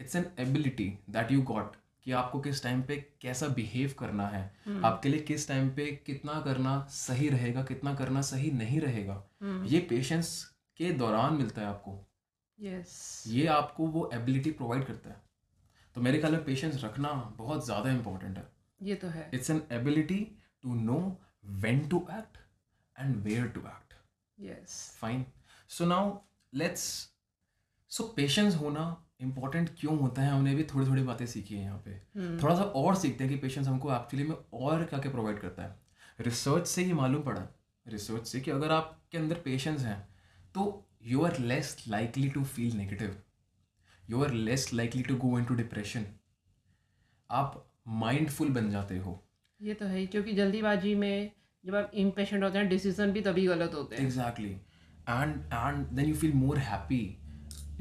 It's 0.00 0.14
an 0.20 0.28
ability 0.44 0.86
that 1.16 1.34
you 1.34 1.42
got 1.50 1.76
कि 2.04 2.12
आपको 2.12 2.38
किस 2.40 2.62
टाइम 2.62 2.80
पे 2.82 2.96
कैसा 3.20 3.46
बिहेव 3.48 3.94
करना 3.98 4.26
है। 4.28 4.42
Hmm. 4.68 4.84
आपके 4.84 5.08
लिए 5.08 5.20
किस 5.28 5.46
टाइम 5.48 5.68
पे 5.76 5.86
कितना 6.06 6.40
करना 6.40 6.72
सही 6.90 7.28
रहेगा 7.28 7.62
कितना 7.64 7.94
करना 7.94 8.20
सही 8.30 8.50
नहीं 8.52 8.80
रहेगा। 8.80 9.22
Hmm. 9.44 9.64
ये 9.66 9.80
पेशेंस 9.90 10.32
के 10.76 10.90
दौरान 10.92 11.34
मिलता 11.34 11.62
है 11.62 11.68
आपको। 11.68 11.98
यस 12.58 13.24
ये 13.26 13.46
आपको 13.46 13.86
वो 13.86 14.10
एबिलिटी 14.14 14.50
प्रोवाइड 14.50 14.84
करता 14.86 15.10
है। 15.10 15.22
तो 15.96 16.00
मेरे 16.00 16.18
ख्याल 16.18 16.32
में 16.32 16.44
पेशेंस 16.44 16.82
रखना 16.84 17.12
बहुत 17.38 17.64
ज़्यादा 17.64 17.90
इंपॉर्टेंट 17.90 18.36
है। 18.38 18.44
ये 18.80 18.94
तो 18.94 19.08
है। 19.08 19.30
It's 19.34 19.50
an 19.50 19.62
ability 19.72 20.20
to 20.62 20.74
know 20.74 20.98
when 21.62 21.86
to 21.88 21.98
act 22.12 22.38
and 22.96 23.16
where 23.24 23.46
to 23.48 23.60
act 23.60 23.83
yes 24.38 24.76
fine 25.00 25.24
so 25.70 25.86
now 25.86 26.16
let's 26.52 26.82
so 27.90 28.04
patience 28.16 28.54
होना 28.54 28.84
इंपॉर्टेंट 29.20 29.70
क्यों 29.80 29.98
होता 29.98 30.22
है? 30.22 30.30
हमने 30.30 30.54
भी 30.54 30.64
थोड़ी 30.64 30.86
थोड़ी 30.86 31.02
बातें 31.02 31.26
सीखी 31.26 31.54
है 31.54 31.62
यहाँ 31.62 31.78
पे। 31.78 31.98
थोड़ा 32.42 32.54
सा 32.54 32.62
और 32.62 32.94
सीखते 32.96 33.24
हैं 33.24 33.32
कि 33.32 33.38
पेशेंस 33.40 33.66
हमको 33.68 33.92
एक्चुअली 33.94 34.26
में 34.26 34.36
और 34.54 34.84
क्या 34.84 34.98
क्या 34.98 35.12
प्रोवाइड 35.12 35.38
करता 35.40 35.62
है। 35.62 35.78
रिसर्च 36.20 36.66
से 36.66 36.84
ये 36.84 36.92
मालूम 36.94 37.22
पड़ा। 37.22 37.46
रिसर्च 37.86 38.26
से 38.26 38.40
कि 38.40 38.50
अगर 38.50 38.70
आपके 38.70 39.18
अंदर 39.18 39.40
पेशेंस 39.44 39.80
है 39.80 39.96
तो 40.54 40.64
you 41.04 41.24
are 41.24 41.38
less 41.38 41.84
likely 41.88 42.28
to 42.28 42.44
feel 42.44 42.76
negative 42.76 43.16
you 44.04 44.24
are 44.24 44.32
less 44.32 44.72
likely 44.74 45.02
to 45.02 45.16
go 45.16 45.38
into 45.44 45.54
depression 45.54 46.06
आप 47.30 47.64
माइंडफुल 47.88 48.48
बन 48.48 48.70
जाते 48.70 48.98
हो। 48.98 49.20
ये 49.60 49.74
तो 49.74 49.86
है 49.86 50.06
क्योंकि 50.06 50.32
जल्दीबाजी 50.32 50.94
में 50.94 51.30
जब 51.64 51.74
आप 51.74 51.90
इम्पेशेंट 51.94 52.42
होते 52.44 52.58
हैं 52.58 52.68
डिसीज़न 52.68 53.12
भी 53.12 53.20
तभी 53.22 53.46
गलत 53.46 53.74
होते 53.74 53.96
हैं। 53.96 54.06
Exactly. 54.06 54.50
And 55.12 55.54
and 55.58 55.94
then 55.98 56.10
you 56.10 56.16
feel 56.22 56.34
more 56.40 56.56
happy. 56.64 57.02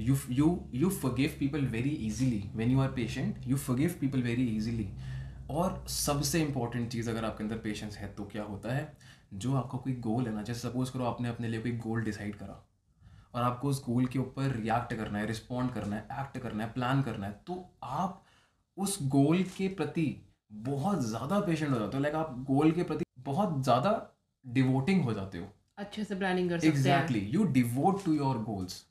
You 0.10 0.16
you 0.38 0.48
you 0.82 0.92
forgive 1.00 1.36
people 1.42 1.66
very 1.74 1.96
easily. 2.08 2.40
When 2.62 2.72
you 2.76 2.84
are 2.86 2.92
patient, 3.00 3.50
you 3.52 3.60
forgive 3.66 3.98
people 4.04 4.24
very 4.30 4.48
easily. 4.54 4.88
और 5.52 5.84
सबसे 5.90 6.42
इम्पोर्टेंट 6.42 6.90
चीज़ 6.92 7.10
अगर 7.10 7.26
आपके 7.26 7.44
अंदर 7.44 7.58
पेशेंस 7.64 7.98
है 7.98 8.08
तो 8.18 8.26
क्या 8.32 8.44
होता 8.44 8.76
है? 8.76 8.92
जो 9.34 9.54
आपका 9.56 9.78
कोई 9.78 9.94
गोल 10.02 10.26
है 10.28 10.34
ना, 10.36 10.42
जैसे 10.44 10.68
सपोज़ 10.68 10.92
करो 10.92 11.06
आपने 11.06 11.30
अपने 11.30 11.48
लिए 11.48 11.62
कोई 11.62 11.72
गोल 11.88 12.04
डिसाइड 12.04 12.36
करा। 12.36 12.60
और 13.36 13.42
आपको 13.42 13.70
उस 13.70 13.84
गोल 13.86 14.06
के 14.06 14.20
ऊपर 14.20 14.56
रिएक्ट 14.56 14.94
करना 14.94 15.20
है 15.20 15.28
रिस्पॉन्ड 15.28 15.72
करना 15.74 15.96
है 15.96 16.22
एक्ट 16.22 16.38
करना 16.44 16.64
है 16.64 16.72
प्लान 16.74 17.02
करना 17.04 17.28
है 17.28 17.40
तो 17.48 17.64
आप 17.84 18.24
उस 18.78 18.98
गोल 19.12 19.44
के 19.58 19.68
प्रति 19.80 20.06
बहुत 20.68 21.06
ज़्यादा 21.06 21.40
पेशेंट 21.40 21.72
हो 21.72 21.80
जाते 21.80 21.98
हो। 21.98 22.04
लाइक 22.04 22.16
आप 22.16 22.36
गोल 22.48 22.72
के 22.72 22.84
प्रति 22.84 23.03
बहुत 23.26 23.62
ज़्यादा 23.64 23.92
डिवोटिंग 24.46 25.04
हो 25.04 25.14
जाते 25.14 25.38
हो। 25.38 25.48
अच्छे 25.78 26.04
से 26.04 26.16
प्लानिंग 26.16 26.50
कर 26.50 26.58
सकते 26.58 26.68
हैं। 26.68 26.76
Exactly 26.76 27.20
you 27.30 27.44
devote 27.54 28.04
to 28.06 28.14
your 28.14 28.38
goals 28.44 28.84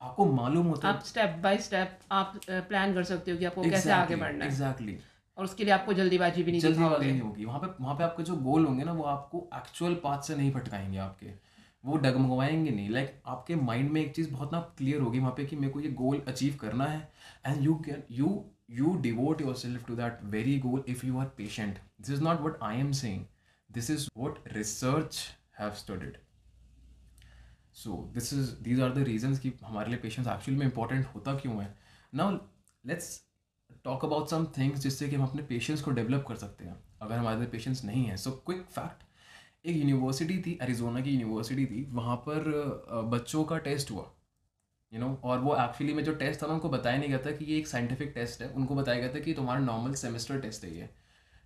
आपको 0.00 0.24
मालूम 0.32 0.66
होता 0.66 0.88
है 0.88 0.94
आप 0.94 1.02
स्टेप 1.04 1.38
बाय 1.42 1.58
स्टेप 1.60 1.98
आप 2.12 2.40
प्लान 2.48 2.94
कर 2.94 3.04
सकते 3.04 3.30
हो 3.30 3.38
कि 3.38 3.44
आपको 3.44 3.60
exactly, 3.60 3.76
कैसे 3.76 3.92
आगे 3.92 4.16
बढ़ना 4.16 4.44
है। 4.44 4.50
एग्जैक्टली 4.50 4.98
और 5.38 5.44
उसके 5.44 5.64
लिए 5.64 5.72
आपको 5.72 5.92
जल्दीबाजी 5.92 6.42
भी 6.42 6.52
नहीं 6.52 6.60
जल्दीबाजी 6.60 7.10
नहीं 7.10 7.20
होगी। 7.20 7.44
वहाँ 7.44 7.60
पे 7.60 7.66
वहाँ 7.80 7.94
पे 7.96 8.04
आपके 8.04 8.22
जो 8.22 8.36
गोल 8.42 8.64
होंगे 8.66 8.84
ना 8.84 8.92
वो 8.92 9.04
आपको 9.10 9.48
एक्चुअल 9.56 9.94
पाथ 10.04 10.22
से 10.22 10.36
नहीं 10.36 10.52
भटकाएँगे 10.52 10.98
आपके। 10.98 11.30
वो 11.84 11.96
डगमगवाएँगे 11.98 12.70
नहीं। 12.70 12.88
लाइक 12.90 13.06
like, 13.06 13.20
आपके 13.26 13.56
माइंड 13.56 13.90
में 13.90 14.00
एक 14.00 14.14
चीज़ 14.16 14.30
बहुत 14.32 14.52
ना 14.52 14.60
क्लियर 14.78 15.00
होगी 15.00 15.18
वहाँ 15.18 15.32
पे 15.32 15.44
कि 15.44 15.56
मेरे 15.56 15.72
को 15.72 15.80
ये 15.80 15.90
गोल 15.92 16.20
अचीव 16.28 16.56
करना 16.60 16.84
है। 16.84 17.08
And 17.46 17.62
you 17.64 17.74
can 17.86 18.02
you 18.10 18.44
you 18.70 18.94
devote 19.00 19.40
yourself 19.56 19.86
to 19.86 19.96
that 19.96 20.18
very 20.30 20.58
goal 20.58 20.84
if 20.88 21.04
you 21.06 21.18
are 21.18 21.26
patient 21.36 21.78
this 22.00 22.10
is 22.10 22.22
not 22.22 22.40
what 22.40 22.58
I 22.62 22.80
am 22.80 22.92
saying 23.00 23.24
this 23.74 23.90
is 23.90 24.08
what 24.18 24.38
research 24.52 25.18
have 25.58 25.70
studied 25.74 26.16
so 27.74 27.96
this 28.14 28.32
is 28.32 28.50
these 28.62 28.80
are 28.80 28.92
the 28.94 28.98
reasons 29.04 29.38
कि 29.38 29.52
हमारे 29.64 29.90
लिए 29.90 29.98
patience 29.98 30.26
actually 30.28 30.58
में 30.58 30.66
important 30.66 31.06
होता 31.14 31.34
क्यों 31.38 31.62
है? 31.62 31.74
Now 32.14 32.38
let's 32.84 33.20
talk 33.84 34.04
about 34.04 34.28
some 34.28 34.46
things 34.58 34.80
जिससे 34.80 35.08
कि 35.08 35.16
हम 35.16 35.22
अपने 35.22 35.42
पेशेंस 35.42 35.82
को 35.82 35.90
डेवलप 35.90 36.24
कर 36.28 36.36
सकते 36.36 36.64
हैं, 36.64 36.76
अगर 37.02 37.16
हमारे 37.16 37.36
अंदर 37.36 37.50
पेशेंस 37.50 37.84
नहीं 37.84 38.04
है। 38.04 38.16
सो 38.16 38.30
क्विक 38.46 38.62
फैक्ट 38.66 39.02
एक 39.66 39.76
यूनिवर्सिटी 39.76 40.38
थी 40.42 40.56
अरिजोना 40.62 41.00
की 41.00 41.10
यूनिवर्सिटी 41.10 41.66
थी, 41.66 41.84
वहाँ 41.90 42.16
पर 42.28 42.50
बच्चों 43.12 43.44
का 43.44 43.58
टेस्ट 43.58 43.90
हुआ। 43.90 44.10
यू 44.92 45.00
नो 45.00 45.14
और 45.24 45.38
वो 45.38 45.56
एक्चुअली 45.56 45.94
में 45.94 46.02
जो 46.04 46.14
टेस्ट 46.14 46.42
था 46.42 46.46
ना, 46.46 46.52
उनको 46.52 46.68
बताया 46.68 46.98
नहीं 46.98 47.08
गया 47.08 47.18
था 47.18 47.30
कि 47.30 47.44
ये 47.44 47.58
एक 47.58 47.66
साइंटिफिक 47.68 48.12
टेस्ट 48.14 48.42
है। 48.42 48.48
उनको 48.50 48.74
बताया 48.74 49.00
गया 49.00 49.14
था 49.14 49.20
कि 49.20 49.34
तुम्हारा 49.34 49.60
नॉर्मल 49.60 49.94
सेमेस्टर 49.94 50.40
टेस्ट 50.40 50.64
है 50.64 50.76
ये। 50.76 50.88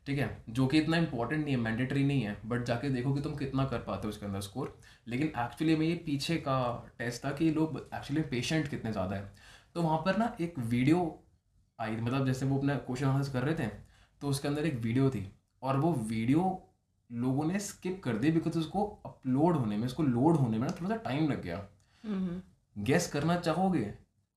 ठीक 0.09 0.19
है? 0.19 0.45
जो 0.49 0.67
कि 0.67 0.79
इतना 0.79 0.97
इंपॉर्टेंट 0.97 1.45
नहीं 1.45 1.55
है 1.55 1.61
मैंडेटरी 1.61 2.05
नहीं 2.05 2.21
है 2.23 2.37
बट 2.45 2.62
जाके 2.65 2.91
देखो 2.91 3.12
कि 3.15 3.21
तुम 3.21 3.35
कितना 3.37 3.65
कर 3.65 3.79
पाते 3.79 4.07
हो 4.07 4.09
उसके 4.09 4.27
अंदर 4.27 4.41
स्कोर 4.41 4.79
लेकिन 5.07 5.27
एक्चुअली 5.38 5.75
में 5.77 5.87
ये 5.87 5.95
पीछे 6.07 6.37
का 6.38 6.57
टेस्ट 6.99 7.25
था 7.25 7.31
कि 7.33 7.50
लोग 7.50 7.77
एक्चुअली 7.95 8.23
पेशेंट 8.31 8.69
कितने 8.69 8.93
ज़्यादा 8.93 9.17
है। 9.17 9.33
तो 9.75 9.83
वहाँ 9.83 9.99
पर 9.99 10.17
ना 10.17 10.33
एक 10.41 10.59
वीडियो 10.59 11.00
आई 11.79 11.97
मतलब 11.97 12.27
जैसे 12.27 12.47
वो 12.47 12.59
अपना 12.59 12.75
क्वेश्चन 12.77 13.07
आंसर 13.07 13.33
कर 13.33 13.45
रहे 13.45 13.55
थे 13.55 13.69
तो 14.23 14.29
उसके 14.29 14.49
अंदर 14.49 14.67
एक 14.67 14.79
वीडियो 14.79 15.11
थी 15.11 15.25
और 15.62 15.77
वो 15.77 15.93
वीडियो 15.93 16.45
लोगों 17.11 17.45
ने 17.45 17.59
स्किप 17.59 18.00
कर 18.05 18.17
दी 18.17 18.31
बिकॉज़ 18.31 18.59
उसको 18.59 18.85
अपलोड 19.07 19.57
होने 19.57 19.77
में 19.77 19.87
उसको 19.87 20.03
लोड 20.03 20.37
होने 20.37 20.59
में 20.59 20.67
ना 20.67 20.75
थोड़ा 20.81 20.91
सा 20.91 21.03
टाइम 21.03 21.29
लग 21.31 21.43
गया। 21.43 21.67
गेस 22.77 23.11
करना 23.12 23.37
चाहोगे 23.37 23.85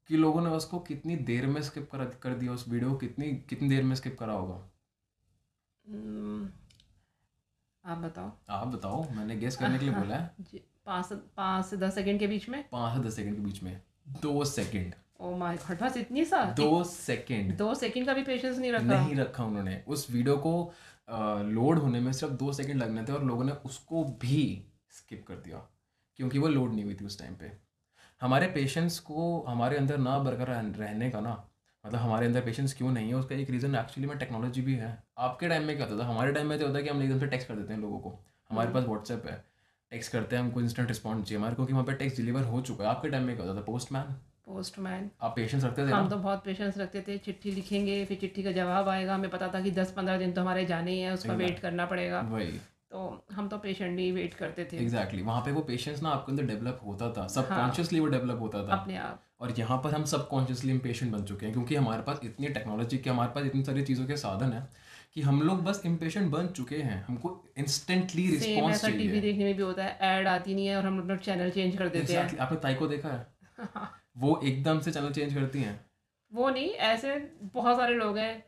कि 0.10 0.18
लोगों 0.18 0.42
ने 0.42 0.50
उसको 0.50 0.80
कितनी 0.82 1.16
देर 1.24 1.48
में 1.48 1.62
स्किप 1.62 1.90
कर 1.92 2.06
कर 2.24 2.34
दिया 2.34 2.52
उस 2.52 2.68
वीडियो 2.70 2.92
को 2.92 2.98
कितनी 2.98 3.32
कितनी 3.50 3.70
देर 3.70 3.84
में 3.84 3.96
स्किप 3.96 4.18
करा 4.20 4.34
होगा? 4.34 4.68
आप 7.86 7.98
बताओ। 7.98 8.32
आप 8.50 8.68
बताओ 8.68 9.10
मैंने 9.12 9.36
गेस 9.36 9.56
करने 9.56 9.80
के 9.80 9.86
लिए 9.86 9.94
बोला 9.94 10.16
है। 10.16 10.36
पाँच 10.86 11.10
पाँच 11.14 11.66
से 11.66 11.78
दस 11.78 11.96
सेकंड 11.96 12.20
के 12.20 12.28
बीच 12.28 12.50
में? 12.50 12.70
पाँच 12.72 13.02
से 13.02 13.10
दस 13.10 13.16
सेकंड 13.16 13.36
के 13.36 13.42
बीच 13.42 13.64
में। 13.64 13.82
दो 14.08 14.46
सेकंड 14.46 14.94
ओ 15.20 15.38
माय 15.38 15.58
गॉड 15.58 15.80
बस 15.80 15.98
इतनी 15.98 16.26
सा? 16.26 16.46
दो 16.46 16.84
सेकंड 16.84 17.58
दो 17.58 17.76
सेकंड 17.76 18.06
का 18.06 18.14
भी 18.14 18.24
पेशेंस 18.24 18.58
नहीं 18.58 18.72
रखा। 18.72 18.86
नहीं 18.86 19.16
रखा 19.16 19.46
उन्होंने। 19.46 19.84
उस 19.88 20.12
वीडियो 20.12 20.38
को 20.38 20.74
लोड 21.44 21.80
होने 21.80 22.00
में 22.00 22.14
सिर्फ़ 22.14 22.34
दो 22.34 22.54
सेकंड 22.54 22.76
लगने 22.76 23.04
थे 23.04 23.14
और 23.14 23.24
लोगों 23.24 23.44
ने 23.44 23.52
उसको 23.52 24.04
भी 24.04 24.66
स्किप 24.90 25.26
कर 25.28 25.36
दिया। 25.36 25.68
क्योंकि 26.16 26.40
वो 26.40 26.48
लोड 26.48 26.74
नहीं 26.74 26.84
हुई 26.84 26.96
थी 26.96 27.06
उस 27.06 27.20
टाइम 27.20 27.36
पे। 27.36 27.52
हमारे 28.22 28.48
पेशेंस 28.48 29.00
को 29.00 29.42
हमारे 29.42 29.78
अंदर 29.78 29.98
ना 29.98 30.20
बरकरार 30.20 30.64
रहने 30.64 31.10
का 31.10 31.20
ना 31.20 31.48
मतलब 31.86 32.00
हमारे 32.00 32.26
अंदर 32.26 32.42
पेशेंस 32.42 32.74
क्यों 32.74 32.92
नहीं 32.92 33.08
है 33.08 33.14
उसका 33.14 33.36
एक 33.36 33.50
रीज़न 33.50 33.76
एक्चुअली 33.76 34.08
में 34.08 34.18
टेक्नोलॉजी 34.18 34.62
भी 34.62 34.76
है। 34.76 35.04
आपके 35.22 35.48
टाइम 35.48 35.64
में 35.64 35.76
क्या 35.78 35.86
होता 35.86 36.04
था? 36.04 36.08
हमारे 36.08 36.32
टाइम 36.34 36.48
में 36.48 36.60
तो 36.60 36.66
होता 36.66 36.78
है 36.78 36.84
कि 36.84 36.90
हम 36.90 37.02
एकदम 37.04 37.20
से 37.20 37.28
टेक्स्ट 37.28 37.48
कर 37.48 37.56
देते 37.56 37.74
हैं 37.74 37.80
लोगों 37.82 38.00
को। 38.00 38.14
हमारे 38.50 38.72
पास 38.72 38.84
व्हाट्सएप 38.84 39.26
है। 39.28 39.44
टेक्स्ट 39.92 40.12
करते 40.12 40.36
हैं 40.36 40.44
हमको 40.44 40.62
इंस्टेंट 40.62 40.88
रिस्पॉन्स 40.88 41.28
चाहिए। 41.28 41.38
हमारे 41.38 41.56
क्योंकि 41.56 41.74
वहाँ 41.74 41.86
पे 41.86 41.94
टेक्स्ट 41.94 42.18
डिलीवर 42.18 42.44
हो 42.44 42.62
चुका 42.62 42.84
है। 42.84 42.90
आपके 42.90 43.10
टाइम 43.10 43.24
में 43.24 43.36
क्या 43.36 43.46
होता 43.46 43.60
था? 43.60 43.64
पोस्टमैन 43.64 44.16
पोस्टमैन 44.46 45.10
आप 45.22 45.34
पेशेंस 45.36 45.64
रखते 45.64 45.86
थे 45.88 45.92
हम 45.92 46.10
तो 46.10 46.18
बहुत 46.18 46.44
पेशेंस 46.44 46.78
रखते 46.78 47.02
थे। 47.08 47.18
चिट्ठी 47.18 47.52
लिखेंगे 47.52 48.04
फिर 48.06 48.18
चिट्ठी 48.18 48.44
का 48.44 48.52
जवाब 48.52 48.90
आएगा। 48.90 49.16
हमें 49.16 49.30
पता 49.30 49.48
था 49.48 49.62
कि 49.62 49.72
दस 49.72 49.92
पंद्रह 49.92 50.18
दिन 50.18 50.34
तो 50.34 50.42
हमारे 50.42 50.66
जाने 50.66 50.92
ही 50.92 51.00
है 51.00 51.14
उसका 51.14 51.34
वेट 51.34 51.60
करना 51.60 51.86
पड़ेगा। 51.86 52.22
वही। 52.22 52.52
तो 52.92 53.26
हम 53.32 53.48
तो 53.48 53.58
पेशेंटली 53.58 54.12
वेट 54.12 54.34
करते 54.34 54.68
थे। 54.72 54.78
एग्जैक्टली 54.78 55.22
वहाँ 55.22 55.42
पे 55.42 55.52
वो 55.52 55.62
पेशेंस 55.62 56.02
ना 56.04 56.10
आपके 56.10 56.32
अंदर 56.32 56.46
डेवलप 56.46 56.80
होता 56.86 57.12
था। 57.12 57.28
सबकॉन्शियसली 57.28 58.00
वो 58.00 58.08
डेवलप 58.08 58.40
होता 58.42 58.68
था। 58.68 58.76
अपने 58.76 58.98
आप। 58.98 59.22
और 59.42 59.54
यहाँ 59.60 59.78
पर 59.78 59.94
हम 59.94 60.04
सबकॉन्शियसली 60.06 60.72
इम्पेशेंट 60.72 61.12
बन 61.12 61.24
चुके 61.24 61.46
हैं 61.46 61.54
क्योंकि 61.54 61.76
हमारे 61.76 62.02
पास 62.02 62.20
इतनी 62.24 62.48
टेक्नोलॉजी 62.50 62.98
के 62.98 63.10
हमारे 63.10 63.32
पास 63.36 63.46
इतनी 63.46 63.64
सारी 63.64 63.84
चीज़ों 63.84 64.06
के 64.06 64.18
साधन 64.18 64.54
है। 64.54 64.68
कि 65.16 65.22
हम 65.22 65.42
लोग 65.42 65.64
बस 65.64 65.82
इम्पेशेंट 65.86 66.30
बन 66.32 66.48
चुके 66.50 66.78
हैं। 66.78 67.04
हमको 67.06 67.30
इंस्टेंटली 67.58 68.28
रिस्पॉन्स 68.30 68.76
ऐसा 68.76 68.90
टीवी 68.90 69.22
देखने 69.22 69.44
में 69.44 69.56
भी 69.56 69.64
होता 69.64 69.84
है 69.84 69.98
ऐड 70.10 70.28
आती 70.28 70.56
नहीं 70.56 70.68
है 70.68 70.76
और 70.78 70.86
हम 70.86 71.00
अपना 71.00 71.16
चैनल 71.18 71.50
चेंज 71.50 71.76
कर 71.78 71.90
देते 71.90 72.14
हैं। 72.14 72.38
आपने 72.38 72.58
ताई 72.60 72.76
को 72.76 72.88
देखा 72.88 73.10
है? 73.10 73.28
वो 74.18 74.40
एकदम 74.44 74.80
से 74.80 74.92
चैनल 74.92 75.12
चेंज 75.12 75.34
करती 75.34 75.62
हैं। 75.62 75.80
वो 76.32 76.50
नहीं 76.50 76.70
ऐसे 76.90 77.16
बहुत 77.54 77.78
सारे 77.78 77.94
लोग 77.96 78.18
हैं 78.18 78.44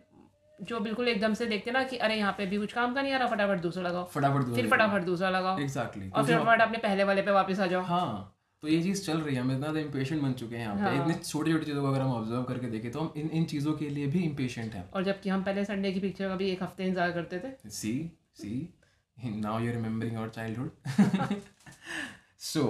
जो 0.60 0.80
बिल्कुल 0.80 1.08
एकदम 1.08 1.34
से 1.34 1.46
देखते 1.46 1.72
ना 1.72 1.84
कि 1.84 1.98
अरे 1.98 2.16
यहाँ 2.16 2.32
पे 2.38 2.46
भी 2.46 2.58
कुछ 2.58 2.74
काम 2.74 2.94
का 2.94 3.02
नहीं 3.02 3.14
आ 3.14 3.18
रहा 3.18 3.28
फटाफट 3.28 3.62
दूसरा 3.62 3.84
लगाओ। 3.84 4.06
फटाफट 4.08 4.54
फिर 4.56 4.68
फटाफट 4.70 5.04
दूसरा 5.04 5.30
लगाओ। 5.30 5.60
एग्जैक्टली 5.60 6.10
और 6.10 6.26
फिर 6.26 6.38
फटाफट 6.38 6.62
अपने 6.62 6.78
पहले 6.78 7.04
वाले 7.04 7.22
पे 7.22 7.32
वापस 7.32 7.60
आ 7.60 7.66
जाओ। 7.66 7.82
हाँ 7.84 8.33
तो 8.64 8.68
ये 8.68 8.82
चीज़ 8.84 9.02
चल 9.06 9.18
रही 9.20 9.36
है 9.36 9.42
हम 9.42 9.52
इतना 9.52 9.80
इम्पेशेंट 9.80 10.22
बन 10.22 10.34
चुके 10.34 10.56
हैं 10.56 10.64
यहाँ 10.64 10.90
पे। 10.90 10.96
इतनी 10.98 11.14
छोटी 11.24 11.52
छोटी 11.52 11.66
चीज़ों 11.66 11.82
को 11.82 11.88
अगर 11.88 12.02
हम 12.02 12.12
ऑब्ज़र्व 12.12 12.44
करके 12.44 12.68
देखें 12.68 12.92
तो 12.92 13.00
हम 13.00 13.14
इन 13.18 13.30
इन 13.30 13.46
चीज़ों 13.46 13.74
के 13.78 13.90
लिए 13.90 14.08
भी 14.08 14.20
इम्पेशेंट 14.20 14.74
हैं। 14.74 14.90
और 14.92 15.04
जबकि 15.04 15.30
हम 15.30 15.44
पहले 15.44 15.66
संडे 15.66 15.92
की 15.94 16.00
पिक्चर 16.00 16.30
का 16.30 16.36
भी 16.36 16.50
एक 16.50 16.64
हफ़्ते 16.64 16.86
इंतज़ार 16.86 17.12
करते 17.12 17.40
थे। 17.40 17.70
See 17.70 17.92
see 18.36 18.54
now 19.18 19.60
you 19.60 19.72
remembering 19.72 20.16
our 20.18 20.30
childhood 20.30 20.72
so 22.42 22.64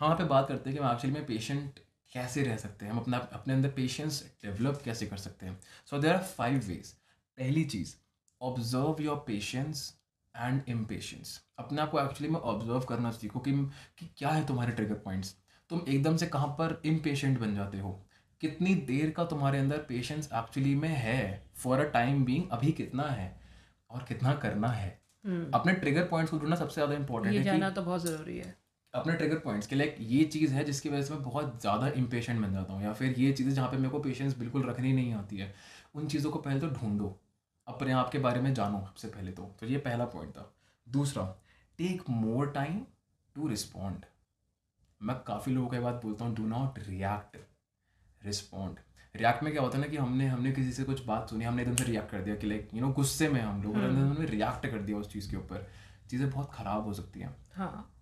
हम 0.00 0.06
यहाँ 0.06 0.16
पे 0.18 0.24
बात 0.24 0.48
करते 0.48 0.70
हैं 0.70 0.78
कि 0.78 0.84
हम 0.84 0.90
एक्चुअली 0.90 1.14
में 1.14 1.26
पेशेंट 1.26 1.80
कैसे 2.12 2.42
रह 2.42 2.56
सकते 2.56 2.84
हैं 2.84 2.92
हम 2.92 2.98
अपना 2.98 3.18
अपने 3.32 3.54
अंदर 3.54 3.68
पेशेंस 3.76 4.22
डेवलप 4.44 4.82
कैसे 4.84 5.06
कर 5.06 5.16
सकते 5.18 5.46
हैं। 5.46 5.58
So 5.90 5.98
there 5.98 6.12
are 6.12 6.22
five 6.34 6.58
ways 6.66 6.92
पहली 7.38 7.64
चीज़ 7.66 7.94
observe 8.40 9.02
your 9.02 9.24
patience 9.26 9.92
and 10.34 10.62
impatience 10.68 11.38
अपने 11.58 11.80
आप 11.82 11.90
को 11.90 12.00
एक्चुअली 12.00 12.32
में 12.32 12.40
ऑब्ज़र्व 12.40 12.80
करना 12.80 13.10
सीखो 13.10 13.40
कि, 13.40 13.52
कि 13.98 14.10
क्या 14.18 14.28
है 14.28 14.46
तुम्हारे 14.46 14.72
ट्रिगर 14.72 14.94
पॉइंट्स 14.94 15.34
तुम 15.70 15.80
एकदम 15.88 16.16
से 16.16 16.26
कहाँ 16.26 16.48
पर 16.48 16.80
इम्पेशेंट 16.86 17.38
बन 17.40 17.54
जाते 17.54 17.78
हो? 17.78 17.92
कितनी 18.40 18.74
देर 18.74 19.10
का 19.10 19.24
तुम्हारे 19.24 19.58
अंदर 19.58 19.78
पेशेंस 19.78 20.28
एक्चुअली 20.34 20.74
में 20.74 20.88
है? 20.88 21.48
फॉर 21.56 21.80
अ 21.80 21.84
टाइम 21.90 22.24
बींग 22.24 22.50
अभी 22.52 22.72
कितना 22.72 23.02
है? 23.02 23.34
और 23.90 24.02
कितना 24.02 24.34
करना 24.34 24.68
है? 24.68 24.88
अपने 25.54 25.72
ट्रिगर 25.72 26.04
पॉइंट्स 26.04 26.30
को 26.30 26.38
ढूंढना 26.38 26.56
सबसे 26.56 26.74
ज़्यादा 26.74 26.94
इंपॉर्टेंट 26.94 27.34
है 27.34 27.42
जानना 27.44 27.70
तो 27.70 27.82
बहुत 27.82 28.02
ज़रूरी 28.02 28.36
है। 28.38 28.54
अपने 28.94 29.12
ट्रिगर 29.12 29.38
पॉइंट्स 29.38 29.66
के 29.66 29.76
लिए 29.76 29.96
ये 30.00 30.24
चीज़ 30.24 30.52
है 30.54 30.64
जिसकी 30.64 30.88
वजह 30.88 31.02
से 31.02 31.14
मैं 31.14 31.22
बहुत 31.22 31.60
ज़्यादा 31.60 31.88
इम्पेशेंट 31.96 32.40
बन 32.40 32.52
जाता 32.52 32.72
हूँ 32.72 32.82
या 32.82 32.92
फिर 32.92 33.18
ये 33.18 33.32
चीज़ें 33.32 33.52
जहाँ 33.54 33.68
पे 33.68 33.76
मेरे 33.76 33.88
को 33.88 33.98
पेशेंस 33.98 34.36
बिल्कुल 34.38 34.68
रखनी 34.68 34.92
नहीं 34.92 35.14
आती 35.14 35.36
है 35.36 35.54
उन 35.94 36.06
चीज़ों 36.08 36.30
को 36.30 36.38
पहले 36.38 36.60
तो 36.60 36.68
ढूंढो। 36.70 37.16
अपने 37.66 37.92
आप 37.92 38.10
के 38.10 38.18
बारे 38.18 38.40
में 38.40 38.52
जानो 38.54 38.84
सबसे 38.86 39.08
पहले 39.08 39.32
तो। 39.32 39.42
तो 39.60 39.66
ये 39.66 39.78
पहला 39.78 40.04
पॉइंट 40.04 40.32
था। 40.32 40.50
दूसरा 40.86 41.22
take 41.78 42.02
more 42.10 42.50
time 42.50 42.80
to 43.34 43.48
respond 43.48 44.04
मैं 45.02 45.16
काफ़ी 45.16 45.52
लोगों 45.52 45.68
के 45.68 45.80
बाद 45.80 45.94
बोलता 45.94 46.24
हूँ 46.24 46.34
do 46.34 46.46
not 46.46 46.78
react 46.78 47.36
respond 48.24 48.78
react 49.16 49.42
में 49.42 49.52
क्या 49.52 49.62
होता 49.62 49.78
है 49.78 49.84
ना 49.84 49.88
कि 49.90 49.96
हमने 49.96 50.26
हमने 50.26 50.52
किसी 50.52 50.72
से 50.72 50.84
कुछ 50.84 51.04
बात 51.04 51.30
सुनी 51.30 51.44
हमने 51.44 51.62
एकदम 51.62 51.74
से 51.74 51.84
रिएक्ट 51.84 52.10
कर 52.10 52.20
दिया 52.20 52.36
कि 52.36 52.46
लाइक 52.46 52.68
यू 52.74 52.80
नो 52.80 52.88
गुस्से 52.88 53.28
में 53.28 53.40
हम 53.40 53.62
लोग 53.62 53.76
और 53.76 53.90
हमने 53.90 54.26
रिएक्ट 54.26 54.66
कर 54.66 54.78
दिया 54.78 54.98
उस 54.98 55.12
चीज़ 55.12 55.30
के 55.30 55.36
ऊपर। 55.36 55.68
चीज़ें 56.10 56.30
बहुत 56.30 56.50
ख़राब 56.52 56.84
हो 56.84 56.92
सकती 56.94 57.20
हैं। 57.20 57.36
हाँ। 57.54 57.94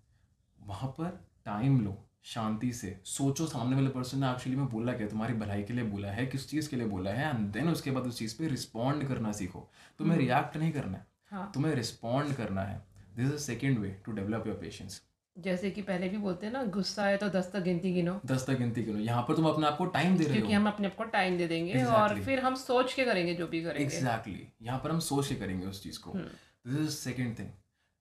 वहाँ 0.60 0.90
पर 0.90 1.26
टाइम 1.44 1.80
लो 1.80 2.08
शांति 2.24 2.72
से। 2.72 3.00
सोचो 3.04 3.46
सामने 3.46 3.76
वाले 3.76 3.88
पर्सन 3.88 4.18
ने 4.18 4.30
एक्चुअली 4.30 4.56
में 4.56 4.68
बोला 4.68 4.92
क्या? 4.92 5.08
तुम्हारी 5.08 5.34
भलाई 5.34 5.62
के 5.62 5.72
लिए 5.72 5.84
बोला 5.84 6.08
है 6.08 6.26
किस 6.26 6.50
चीज़ 6.50 6.70
के 6.70 6.76
लिए 6.76 6.86
बोला 6.86 7.10
है? 7.10 7.30
एंड 7.30 7.52
देन 7.52 7.68
उसके 7.68 7.90
बाद 7.90 8.02
उस 8.02 8.18
चीज़ 8.18 8.38
पे 8.38 8.48
रिस्पॉन्ड 8.48 9.08
करना 9.08 9.32
सीखो। 9.32 9.70
तुम्हें 9.98 10.18
रिएक्ट 10.18 10.56
नहीं 10.56 10.72
करना 10.72 10.98
है। 10.98 11.06
हाँ। 11.30 11.50
तुम्हें 11.54 11.74
रिस्पॉन्ड 11.74 12.34
करना 12.34 12.62
है। 12.62 12.91
This 13.16 13.32
is 13.32 13.40
second 13.42 13.78
way 13.78 13.90
to 14.04 14.12
develop 14.12 14.46
your 14.46 14.56
patience 14.56 15.02
जैसे 15.36 15.70
कि 15.70 15.82
पहले 15.82 16.08
भी 16.08 16.16
बोलते 16.16 16.46
हैं 16.46 16.52
ना 16.52 16.62
गुस्सा 16.64 17.04
है 17.06 17.16
तो 17.16 17.28
दस 17.28 17.50
तक 17.52 17.60
गिनती 17.60 17.92
गिनो। 17.92 18.20
दस 18.26 18.46
तक 18.46 18.58
गिनती 18.58 18.82
करो 18.84 18.98
यहाँ 18.98 19.22
पर 19.22 19.36
तुम 19.36 19.46
अपने 19.48 19.66
आप 19.66 19.76
को 19.76 19.86
टाइम 19.86 20.16
दे 20.16 20.24
रहे 20.24 20.32
हो। 20.32 20.34
क्योंकि 20.34 20.54
हम 20.54 20.66
अपने 20.68 20.86
आप 20.86 20.96
को 20.96 21.04
टाइम 21.04 21.38
दे 21.38 21.46
देंगे 21.48 21.72
exactly. 21.72 21.94
और 21.94 22.20
फिर 22.22 22.40
हम 22.40 22.54
सोच 22.54 22.92
के 22.92 23.04
करेंगे 23.04 23.34
जो 23.34 23.46
भी 23.46 23.62
करेंगे। 23.62 23.84
Exactly 23.84 24.34
exactly. 24.34 24.66
यहाँ 24.66 24.78
पर 24.78 24.90
हम 24.90 24.98
सोच 25.00 25.28
के 25.28 25.34
करेंगे 25.34 25.66
उस 25.66 25.82
चीज़ 25.82 26.00
को। 26.00 26.12
This 26.14 26.80
is 26.80 26.90
second 26.90 27.38
thing 27.38 27.48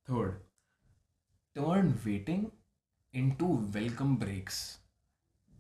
third 0.08 0.32
turn 1.56 1.94
waiting 2.06 2.46
into 3.14 3.56
welcome 3.74 4.16
breaks 4.18 4.60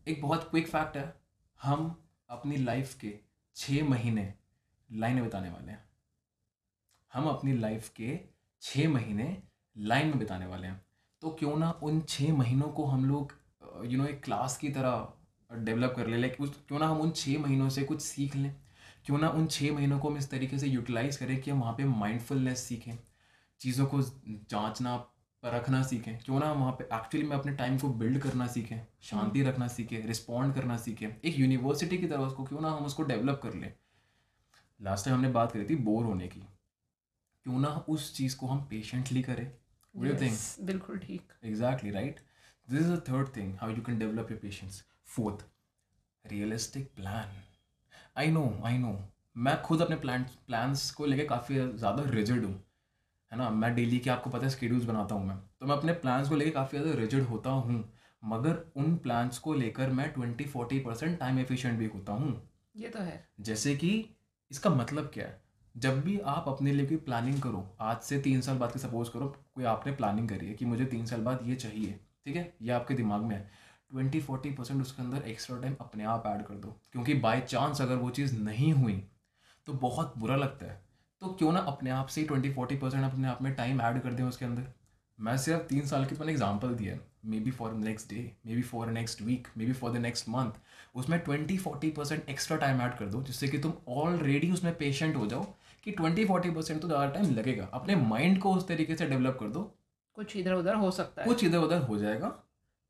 एक 0.07 0.21
बहुत 0.21 0.49
क्विक 0.51 0.67
फैक्ट 0.67 0.97
है। 0.97 1.13
हम 1.61 1.95
अपनी 2.29 2.57
लाइफ 2.57 2.93
के 2.99 3.13
छः 3.55 3.83
महीने 3.83 4.33
लाइन 4.89 5.23
बिताने 5.23 5.49
वाले 5.49 5.71
हैं। 5.71 5.83
हम 7.13 7.27
अपनी 7.27 7.57
लाइफ 7.57 7.89
के 7.89 8.19
छः 8.61 8.89
महीने 8.89 9.35
लाइन 9.75 10.07
में 10.07 10.19
बिताने 10.19 10.45
वाले 10.45 10.67
हैं। 10.67 10.81
तो 11.21 11.29
क्यों 11.29 11.55
ना 11.57 11.69
उन 11.83 12.01
छः 12.09 12.33
महीनों 12.33 12.67
को 12.69 12.85
हम 12.85 13.05
लोग 13.05 13.33
यू 13.85 13.97
नो 13.97 14.05
एक 14.05 14.23
क्लास 14.23 14.57
की 14.57 14.69
तरह 14.69 15.61
डेवलप 15.63 15.93
कर 15.95 16.07
ले 16.07 16.17
लाइक 16.17 16.41
उस 16.41 16.49
क्यों 16.67 16.79
ना 16.79 16.87
हम 16.87 17.01
उन 17.01 17.11
छः 17.11 17.39
महीनों 17.39 17.69
से 17.69 17.83
कुछ 17.83 18.01
सीख 18.01 18.35
लें। 18.35 18.53
क्यों 19.05 19.17
ना 19.17 19.29
उन 19.29 19.47
छः 19.47 19.73
महीनों 19.73 19.99
को 19.99 20.09
हम 20.09 20.17
इस 20.17 20.29
तरीके 20.31 20.57
से 20.59 20.67
यूटिलाइज 20.67 21.17
करें 21.17 21.39
कि 21.41 21.51
हम 21.51 21.59
वहाँ 21.61 21.73
पे 21.73 21.83
माइंडफुलनेस 21.85 22.59
सीखें 22.59 22.97
चीज़ों 23.61 23.85
को 23.85 24.01
जांचना 24.01 24.95
परखना 25.43 25.81
सीखें। 25.83 26.17
क्यों 26.17 26.39
ना 26.39 26.49
हम 26.49 26.59
वहाँ 26.59 26.71
पे 26.71 26.83
एक्चुअली 26.83 27.27
में 27.27 27.35
अपने 27.37 27.53
टाइम 27.53 27.77
को 27.77 27.89
बिल्ड 27.89 28.19
करना 28.19 28.47
सीखें 28.47 28.79
शांति 29.01 29.41
रखना 29.43 29.67
सीखें 29.67 30.05
रिस्पॉन्ड 30.07 30.55
करना 30.55 30.77
सीखें। 30.77 31.07
एक 31.07 31.39
यूनिवर्सिटी 31.39 31.97
की 31.97 32.07
तरह 32.07 32.19
उसको 32.19 32.43
क्यों 32.43 32.61
ना 32.61 32.71
हम 32.71 32.85
उसको 32.85 33.03
डेवलप 33.03 33.39
कर 33.43 33.53
लें। 33.53 33.73
लास्ट 34.79 35.05
टाइम 35.05 35.17
हमने 35.17 35.29
बात 35.29 35.51
करी 35.51 35.65
थी 35.65 35.75
बोर 35.75 36.05
होने 36.05 36.27
की। 36.27 36.43
क्यों 37.45 37.59
ना 37.59 37.69
उस 37.89 38.13
चीज़ 38.15 38.35
को 38.37 38.47
हम 38.47 38.59
पेशेंटली 38.69 39.21
करें। 39.21 39.45
Do 39.95 40.07
you 40.07 40.33
बिल्कुल 40.65 40.97
ठीक। 40.99 41.31
Exactly 41.45 41.91
right 41.91 42.19
this 42.67 42.81
is 42.81 42.91
the 42.91 42.99
third 43.07 43.31
thing 43.37 43.53
how 43.61 43.69
you 43.69 43.85
can 43.87 44.01
develop 44.01 44.33
your 44.33 44.41
patience. 44.41 44.81
Fourth, 45.15 45.41
realistic 46.25 46.91
plan. 46.95 47.39
I 48.15 48.27
know, 48.35 48.45
I 48.65 48.75
know. 48.83 48.95
मैं 49.37 49.61
खुद 49.61 49.81
अपने 49.81 49.95
प्लान 49.95 50.23
प्लान्स 50.47 50.89
को 50.91 51.05
लेके 51.05 51.25
काफ़ी 51.25 51.55
ज़्यादा 51.55 52.03
रिजिड 52.09 52.43
हूँ 52.45 52.53
है 53.31 53.37
ना? 53.37 53.49
मैं 53.49 53.73
डेली 53.75 53.99
के 53.99 54.09
आपको 54.09 54.29
पता 54.29 54.45
है 54.45 54.49
स्केड्यूल्स 54.49 54.85
बनाता 54.85 55.15
हूँ 55.15 55.27
मैं। 55.27 55.37
तो 55.59 55.65
मैं 55.65 55.75
अपने 55.75 55.93
प्लान्स 56.01 56.29
को 56.29 56.35
लेके 56.35 56.51
काफ़ी 56.51 56.79
ज़्यादा 56.79 56.97
रिजिड 56.99 57.23
होता 57.23 57.49
हूँ 57.49 57.83
मगर 58.23 58.57
उन 58.77 58.95
प्लान्स 59.03 59.39
को 59.39 59.53
लेकर 59.53 59.89
मैं 59.91 60.11
twenty 60.13 60.45
forty 60.45 60.79
percent 60.79 61.19
time 61.19 61.39
efficient 61.39 61.77
भी 61.79 61.85
होता 61.85 62.13
हूँ। 62.13 62.41
ये 62.75 62.89
तो 62.89 62.99
है। 62.99 63.23
जैसे 63.41 63.75
कि 63.75 63.93
इसका 64.51 64.69
मतलब 64.69 65.09
क्या 65.13 65.25
है? 65.25 65.39
जब 65.75 66.01
भी 66.01 66.17
आप 66.19 66.45
अपने 66.47 66.71
लिए 66.71 66.85
कोई 66.85 66.97
प्लानिंग 66.99 67.41
करो, 67.41 67.65
आज 67.81 67.99
से 67.99 68.19
तीन 68.21 68.41
साल 68.41 68.57
बाद 68.57 68.71
की 68.71 68.79
सपोज़ 68.79 69.09
करो, 69.09 69.27
कोई 69.55 69.63
आपने 69.65 69.91
प्लानिंग 69.93 70.29
करी 70.29 70.47
है 70.47 70.53
कि 70.53 70.65
मुझे 70.65 70.85
तीन 70.85 71.05
साल 71.05 71.21
बाद 71.21 71.39
ये 71.43 71.55
चाहिए, 71.55 71.99
ठीक 72.25 72.35
है? 72.35 72.53
ये 72.61 72.71
आपके 72.71 72.93
दिमाग 72.93 73.21
में 73.21 73.35
है। 73.35 73.49
ट्वेंटी 73.91 74.19
फोर्टी 74.19 74.49
परसेंट 74.51 74.81
उसके 74.81 75.01
अंदर 75.03 75.27
एक्स्ट्रा 75.29 75.57
टाइम 75.57 75.75
अपने 75.81 76.03
आप 76.05 76.23
ऐड 76.27 76.43
कर 76.45 76.55
दो। 76.55 76.75
क्योंकि 76.91 77.13
बाय 77.15 77.41
चांस 77.41 77.81
अगर 77.81 77.95
वो 77.95 78.09
चीज़ 78.09 78.35
नहीं 78.35 78.73
हुई 78.73 79.01
तो 79.67 79.73
बहुत 79.75 80.13
बुरा 80.17 80.35
लगता 80.35 80.65
है। 80.65 80.81
तो 81.21 81.27
क्यों 81.29 81.51
ना 81.51 81.59
अपने 81.61 81.89
आप 81.89 82.07
से 82.07 82.21
ही 82.21 82.27
ट्वेंटी 82.27 82.51
फोर्टी 82.53 82.75
परसेंट 82.75 83.03
अपने 83.03 83.27
आप 83.27 83.41
में 83.41 83.53
टाइम 83.55 83.81
ऐड 83.81 84.01
कर 84.01 84.13
दें 84.13 84.23
उसके 84.23 84.45
अंदर। 84.45 84.67
मैं 85.19 85.37
सिर्फ़ 85.37 85.63
तीन 85.63 85.85
साल 85.87 86.05
की 86.05 86.15
मैंने 86.15 86.31
एग्ज़ाम्पल 86.31 86.73
दिया 86.75 86.97
maybe 87.39 87.51
for 87.51 87.73
next 87.73 88.09
day 88.09 88.31
maybe 88.55 88.61
for 88.61 88.87
next 88.89 89.21
week 89.21 89.47
maybe 89.65 89.73
for 89.73 89.91
the 89.91 89.97
next 89.97 90.29
month 90.29 90.51
उसमें 90.95 91.19
twenty 91.19 91.57
forty 91.57 91.89
percent 91.89 92.29
extra 92.29 92.57
time 92.57 92.81
add 92.81 92.95
कर 92.95 93.05
दो, 93.05 93.21
जिससे 93.23 93.47
कि 93.47 93.57
तुम 93.59 93.73
ऑलरेडी 93.89 94.51
उसमें 94.51 94.73
पेशेंट 94.77 95.15
हो 95.15 95.25
जाओ। 95.27 95.45
कि 95.83 95.91
ट्वेंटी 95.91 96.25
फोर्टी 96.25 96.49
परसेंट 96.49 96.81
तो 96.81 96.87
ज़्यादा 96.87 97.09
टाइम 97.11 97.33
लगेगा। 97.35 97.69
अपने 97.73 97.95
माइंड 97.95 98.39
को 98.39 98.53
उस 98.53 98.67
तरीके 98.67 98.95
से 98.95 99.05
डेवलप 99.05 99.37
कर 99.39 99.47
दो। 99.47 99.63
कुछ 100.17 100.35
इधर 100.37 100.53
उधर 100.53 100.75
हो 100.75 100.91
सकता 100.91 101.21
है। 101.21 101.27
कुछ 101.27 101.43
इधर 101.43 101.57
उधर 101.57 101.81
हो 101.81 101.97
जाएगा। 101.97 102.27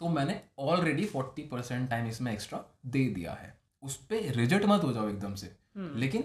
तो 0.01 0.09
मैंने 0.09 0.41
ऑलरेडी 0.59 1.05
फोर्टी 1.05 1.41
परसेंट 1.41 1.89
टाइम 1.89 2.07
इसमें 2.07 2.31
एक्स्ट्रा 2.33 2.63
दे 2.85 3.05
दिया 3.09 3.33
है। 3.33 3.55
उस 3.83 3.95
पर 4.05 4.31
रिज़ल्ट 4.35 4.65
मत 4.65 4.83
हो 4.83 4.91
जाओ 4.93 5.09
एकदम 5.09 5.35
से। 5.35 5.55
हम्म। 5.75 5.99
लेकिन 5.99 6.21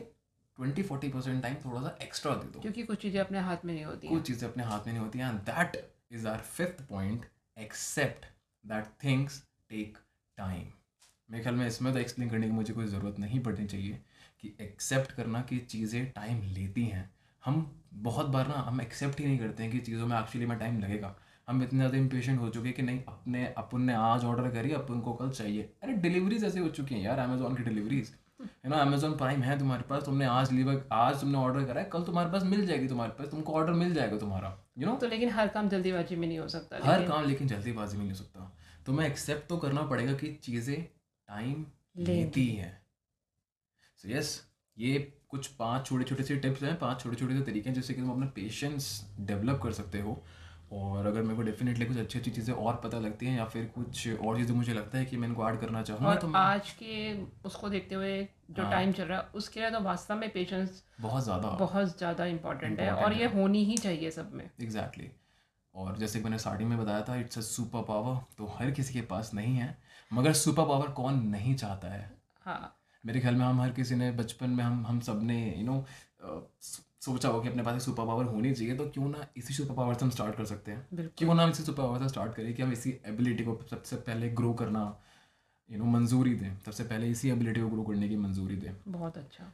ट्वेंटी 0.58 0.82
फोर्टी 0.82 1.08
परसेंट 1.08 1.42
टाइम 1.42 1.54
थोड़ा 1.64 1.82
सा 1.82 1.96
एक्स्ट्रा 2.02 2.34
दे 2.34 2.48
दो। 2.52 2.60
क्योंकि 2.60 2.82
कुछ 2.82 3.00
चीज़ें 3.02 3.20
अपने 3.20 3.40
हाथ 3.40 3.64
में 3.64 3.72
नहीं 3.74 3.84
होती 3.84 4.08
कुछ 4.08 4.26
चीज़ें 4.26 4.48
अपने 4.48 4.64
हाथ 4.64 4.86
में 4.86 4.92
नहीं 4.92 5.02
होती 5.02 5.18
and 5.18 5.38
that 5.48 5.76
is 6.12 6.26
our 6.28 6.38
fifth 6.38 6.82
point 6.88 7.26
accept 7.56 8.26
that 8.64 8.86
things 9.04 9.42
take 9.70 9.98
time 10.38 10.64
मेरे 11.28 11.42
ख्याल 11.42 11.54
में 11.54 11.66
इसमें 11.66 11.92
तो 11.92 11.98
एक्सप्लेन 11.98 12.30
करने 12.30 12.46
की 12.46 12.52
मुझे 12.52 12.74
कोई 12.74 12.86
ज़रूरत 12.86 13.18
नहीं 13.18 13.40
पड़नी 13.40 13.66
चाहिए। 13.66 13.98
कि 14.46 14.64
एक्सेप्ट 14.64 15.12
करना 15.12 15.40
कि 15.40 15.58
चीज़ें 15.58 16.12
टाइम 16.12 16.42
लेती 16.42 16.84
हैं। 16.84 17.10
हम 17.44 17.82
बहुत 17.92 18.26
बार 18.26 18.48
ना 18.48 18.54
हम 18.54 18.80
एक्सेप्ट 18.80 19.20
ही 19.20 19.26
नहीं 19.26 19.38
करते 19.38 19.62
हैं 19.62 19.72
कि 19.72 19.78
चीज़ों 19.78 20.06
में 20.06 20.18
एक्चुअली 20.18 20.46
में 20.46 20.58
टाइम 20.58 20.80
लगेगा। 20.80 21.14
हम 21.48 21.62
इतने 21.62 21.78
ज़्यादा 21.78 21.98
इम्पेशेंट 21.98 22.40
हो 22.40 22.48
चुके 22.48 22.68
हैं 22.68 22.76
कि 22.76 22.82
नहीं 22.82 23.00
अपने 23.08 23.46
अपन 23.56 23.80
ने 23.80 23.94
आज 23.94 24.24
ऑर्डर 24.24 24.48
करी 24.50 24.72
अपन 24.72 25.00
को 25.00 25.12
कल 25.12 25.30
चाहिए। 25.30 25.62
अरे 25.82 25.92
डिलीवरीज 25.92 26.44
ऐसे 26.44 26.60
हो 26.60 26.68
चुकी 26.68 26.94
हैं 26.94 27.02
यार 27.02 27.18
अमेजोन 27.18 27.54
की 27.56 27.62
डिलीवरीज 27.62 28.14
है 28.40 28.70
ना 28.70 28.76
अमेजोन 28.76 29.16
प्राइम 29.16 29.42
है 29.42 29.58
तुम्हारे 29.58 29.82
पास 29.82 30.04
तुमने 30.04 30.24
आज 30.24 30.50
डिलीवर 30.50 30.88
आज 30.92 31.20
तुमने 31.20 31.38
ऑर्डर 31.38 31.64
करा 31.64 31.80
है 31.80 31.88
कल 31.92 32.02
तुम्हारे 32.02 32.30
पास 32.30 32.42
मिल 32.42 32.66
जाएगी 32.66 32.88
तुम्हारे 32.88 33.12
पास 33.12 33.28
तुमको 33.28 33.52
ऑर्डर 33.52 33.72
मिल 33.72 33.94
जाएगा 33.94 34.18
तुम्हारा 34.18 34.66
यू 34.78 34.86
नो 34.86 34.96
तो 34.96 35.06
लेकिन 35.06 35.30
हर 35.30 35.48
काम 35.48 35.68
जल्दीबाजी 35.68 36.16
में 36.16 36.28
नहीं 36.28 36.38
हो 36.38 36.48
सकता 36.48 36.78
हर 36.82 37.02
काम 37.02 37.24
लेकिन 37.24 37.48
जल्दीबाजी 37.48 37.96
में 37.96 38.04
नहीं 38.04 38.12
हो 38.12 38.18
सकता। 38.18 38.56
तो 38.86 38.92
मैं 38.92 39.06
एक्सेप्ट 39.06 39.48
तो 39.48 39.56
करना 39.56 39.82
पड़ेगा 39.82 40.12
कि 40.12 40.32
चीज़ें 40.34 40.82
टाइम 41.28 41.66
लेती 41.98 42.46
हैं। 42.48 42.85
सो 44.06 44.12
यस 44.12 44.40
ये 44.76 44.98
कुछ 45.28 45.46
पाँच 45.58 45.86
छोटे 45.86 46.04
छोटे 46.04 46.22
से 46.22 46.36
टिप्स 46.36 46.62
हैं 46.62 46.78
पाँच 46.78 47.02
छोटे 47.02 47.16
छोटे 47.16 47.34
से 47.34 47.40
तरीके 47.44 47.68
हैं 47.68 47.74
जिससे 47.74 47.94
कि 47.94 48.00
तुम 48.00 48.10
अपना 48.10 48.26
पेशेंस 48.26 48.88
डेवलप 49.20 49.60
कर 49.62 49.72
सकते 49.72 50.00
हो। 50.00 50.22
और 50.72 51.06
अगर 51.06 51.22
मेरे 51.22 51.36
को 51.36 51.42
डेफिनेटली 51.42 51.86
कुछ 51.86 51.96
अच्छी 51.96 52.18
अच्छी 52.18 52.30
चीज़ें 52.30 52.54
और 52.54 52.80
पता 52.84 52.98
लगती 52.98 53.26
हैं 53.26 53.36
या 53.38 53.44
फिर 53.44 53.64
कुछ 53.74 54.08
और 54.08 54.36
चीज़ें 54.36 54.54
मुझे 54.56 54.74
लगता 54.74 54.98
है 54.98 55.04
कि 55.04 55.16
मैं 55.16 55.28
इनको 55.28 55.48
ऐड 55.48 55.58
करना 55.60 55.82
चाहूँगा 55.82 56.14
तो 56.14 56.28
मैं 56.28 56.40
आज 56.40 56.70
के 56.72 57.24
उसको 57.44 57.68
देखते 57.68 57.94
हुए 57.94 58.16
जो 58.50 58.62
हाँ। 58.62 58.70
टाइम 58.70 58.92
चल 58.92 59.04
रहा 59.04 59.18
है 59.18 59.28
उसके 59.34 59.60
लिए 59.60 59.70
तो 59.70 59.80
वास्तव 59.80 60.16
में 60.16 60.30
पेशेंस 60.32 60.82
बहुत 61.00 61.24
ज़्यादा। 61.24 61.48
बहुत 61.48 61.98
ज़्यादा 61.98 62.26
इम्पोर्टेंट 62.26 62.80
है 62.80 62.92
और 62.94 63.12
ये 63.12 63.26
होनी 63.26 63.64
ही 63.64 63.76
चाहिए 63.76 64.10
सब 64.10 64.32
में। 64.32 64.48
एग्जैक्टली 64.60 65.10
और 65.74 65.96
जैसे 65.98 66.20
मैंने 66.20 66.38
स्टार्टिंग 66.38 66.70
में 66.70 66.78
बताया 66.78 67.02
था 67.02 67.16
इट्स 67.16 67.38
अ 67.38 67.42
सुपर 67.42 67.82
पावर 67.82 68.20
तो 68.38 68.46
हर 68.58 68.70
किसी 68.70 68.94
के 68.94 69.00
पास 69.06 69.30
नहीं 69.34 69.56
है 69.56 69.76
मगर 70.10 70.32
सुपर 70.32 70.64
पावर 70.64 70.90
कौन 70.92 71.22
नहीं 71.28 71.54
चाहता 71.54 71.88
है? 71.88 72.10
हाँ। 72.40 72.72
मेरे 73.06 73.20
ख्याल 73.20 73.34
में 73.34 73.44
हम 73.44 73.60
हर 73.60 73.70
किसी 73.72 73.94
ने 73.94 74.10
बचपन 74.14 74.50
में 74.50 74.62
हम 74.64 74.84
हम 74.86 75.00
सबने 75.02 75.38
यू 75.50 75.64
नो 75.64 75.84
सोचा 77.02 77.28
हो 77.28 77.40
कि 77.40 77.48
अपने 77.48 77.62
पास 77.62 77.74
एक 77.74 77.80
सुपर 77.80 78.06
पावर 78.06 78.24
होनी 78.26 78.52
चाहिए 78.52 78.76
तो 78.76 78.88
क्यों 78.90 79.08
ना 79.08 79.26
इसी 79.36 79.54
सुपर 79.54 79.74
पावर 79.74 79.94
से 79.94 80.04
हम 80.04 80.10
स्टार्ट 80.10 80.36
कर 80.36 80.44
सकते 80.44 80.72
हैं। 80.72 81.08
क्यों 81.16 81.34
ना 81.34 81.42
हम 81.42 81.50
इसी 81.50 81.62
सुपर 81.62 81.82
पावर 81.82 81.98
से 81.98 82.08
स्टार्ट 82.08 82.34
करें 82.34 82.54
कि 82.54 82.62
हम 82.62 82.72
इसी 82.72 82.90
एबिलिटी 83.06 83.44
को 83.44 83.58
सबसे 83.70 83.96
पहले 83.98 84.28
ग्रो 84.32 84.52
करना 84.54 84.82
यू 85.68 85.78
नो 85.78 85.84
मंजूरी 85.90 86.34
दें 86.34 86.58
सबसे 86.60 86.84
पहले 86.84 87.10
इसी 87.10 87.30
एबिलिटी 87.30 87.60
को 87.60 87.68
ग्रो 87.68 87.82
करने 87.84 88.08
की 88.08 88.16
मंजूरी 88.16 88.56
दें। 88.56 88.72
बहुत 88.88 89.18
अच्छा। 89.18 89.44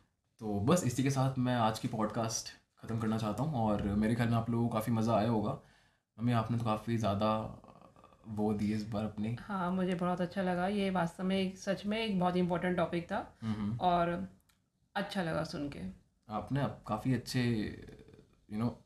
तो 0.41 0.59
बस 0.63 0.85
इसी 0.87 1.03
के 1.03 1.11
साथ 1.11 1.39
मैं 1.39 1.55
आज 1.57 1.79
की 1.79 1.89
पॉडकास्ट 1.89 2.49
ख़त्म 2.83 2.99
करना 2.99 3.19
चाहता 3.19 3.43
हूँ 3.43 3.61
और 3.61 3.83
मेरे 3.97 4.15
ख्याल 4.15 4.29
में 4.29 4.37
आप 4.37 4.51
लोगों 4.51 4.69
को 4.69 4.75
काफ़ी 4.75 4.93
मज़ा 4.93 5.17
आया 5.17 5.29
होगा। 5.29 5.59
मम्मी 6.19 6.33
आपने 6.35 6.59
तो 6.59 6.65
काफ़ी 6.65 6.97
ज़्यादा 6.99 7.29
वो 8.29 8.53
दी 8.55 8.73
इस 8.73 8.89
बार 8.89 9.05
अपनी। 9.05 9.37
हाँ 9.41 9.71
मुझे 9.73 9.95
बहुत 9.95 10.21
अच्छा 10.21 10.43
लगा। 10.43 10.67
ये 10.69 10.91
वास्तव 10.91 11.25
में 11.25 11.37
एक 11.39 11.59
सच 11.59 11.85
में 11.87 11.99
एक 11.99 12.19
बहुत 12.21 12.37
इंपॉर्टेंट 12.37 12.77
टॉपिक 12.77 13.11
था 13.13 13.19
और 13.83 14.11
अच्छा 14.95 15.23
लगा 15.23 15.43
सुन 15.45 15.69
के। 15.69 15.81
आपने 16.29 16.61
आप 16.61 16.83
काफ़ी 16.87 17.15
अच्छे 17.15 17.43
यू 17.43 18.59
नो 18.59 18.77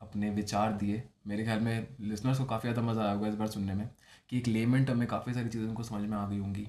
अपने 0.00 0.30
विचार 0.30 0.72
दिए। 0.72 1.02
मेरे 1.26 1.44
ख्याल 1.44 1.60
में 1.60 1.96
लिसनर्स 2.00 2.38
को 2.38 2.44
काफ़ी 2.44 2.68
ज़्यादा 2.68 2.88
मज़ा 2.88 3.02
आया 3.02 3.12
होगा 3.12 3.28
इस 3.28 3.34
बार 3.34 3.48
सुनने 3.48 3.74
में 3.74 3.88
कि 4.30 4.38
एक 4.38 4.48
लेमेंट 4.48 4.90
हमें 4.90 5.06
काफ़ी 5.08 5.34
सारी 5.34 5.48
चीज़ें 5.48 5.66
उनको 5.68 5.82
समझ 5.82 6.08
में 6.08 6.16
आ 6.18 6.26
गई 6.28 6.38
होंगी। 6.38 6.64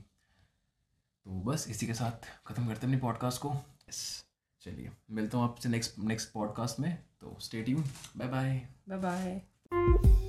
तो 1.26 1.40
बस 1.42 1.68
इसी 1.70 1.88
के 1.88 1.94
साथ 1.94 2.28
ख़त्म 2.48 2.68
करते 2.68 2.88
हैं 2.88 2.94
अपनी 2.94 3.02
पॉडकास्ट 3.02 3.42
को। 3.42 3.54
यस 3.90 4.04
चलिए 4.62 4.92
मिलता 5.12 5.38
हूँ 5.38 5.46
आपसे 5.46 5.70
नेक्स्ट 5.70 6.00
नेक्स्ट 6.00 6.32
पॉडकास्ट 6.34 6.80
में। 6.80 6.96
तो 7.22 7.38
stay 7.40 7.64
tune 7.64 7.84
bye 8.18 8.28
bye 8.28 8.62
bye 8.90 9.00
bye 9.00 10.23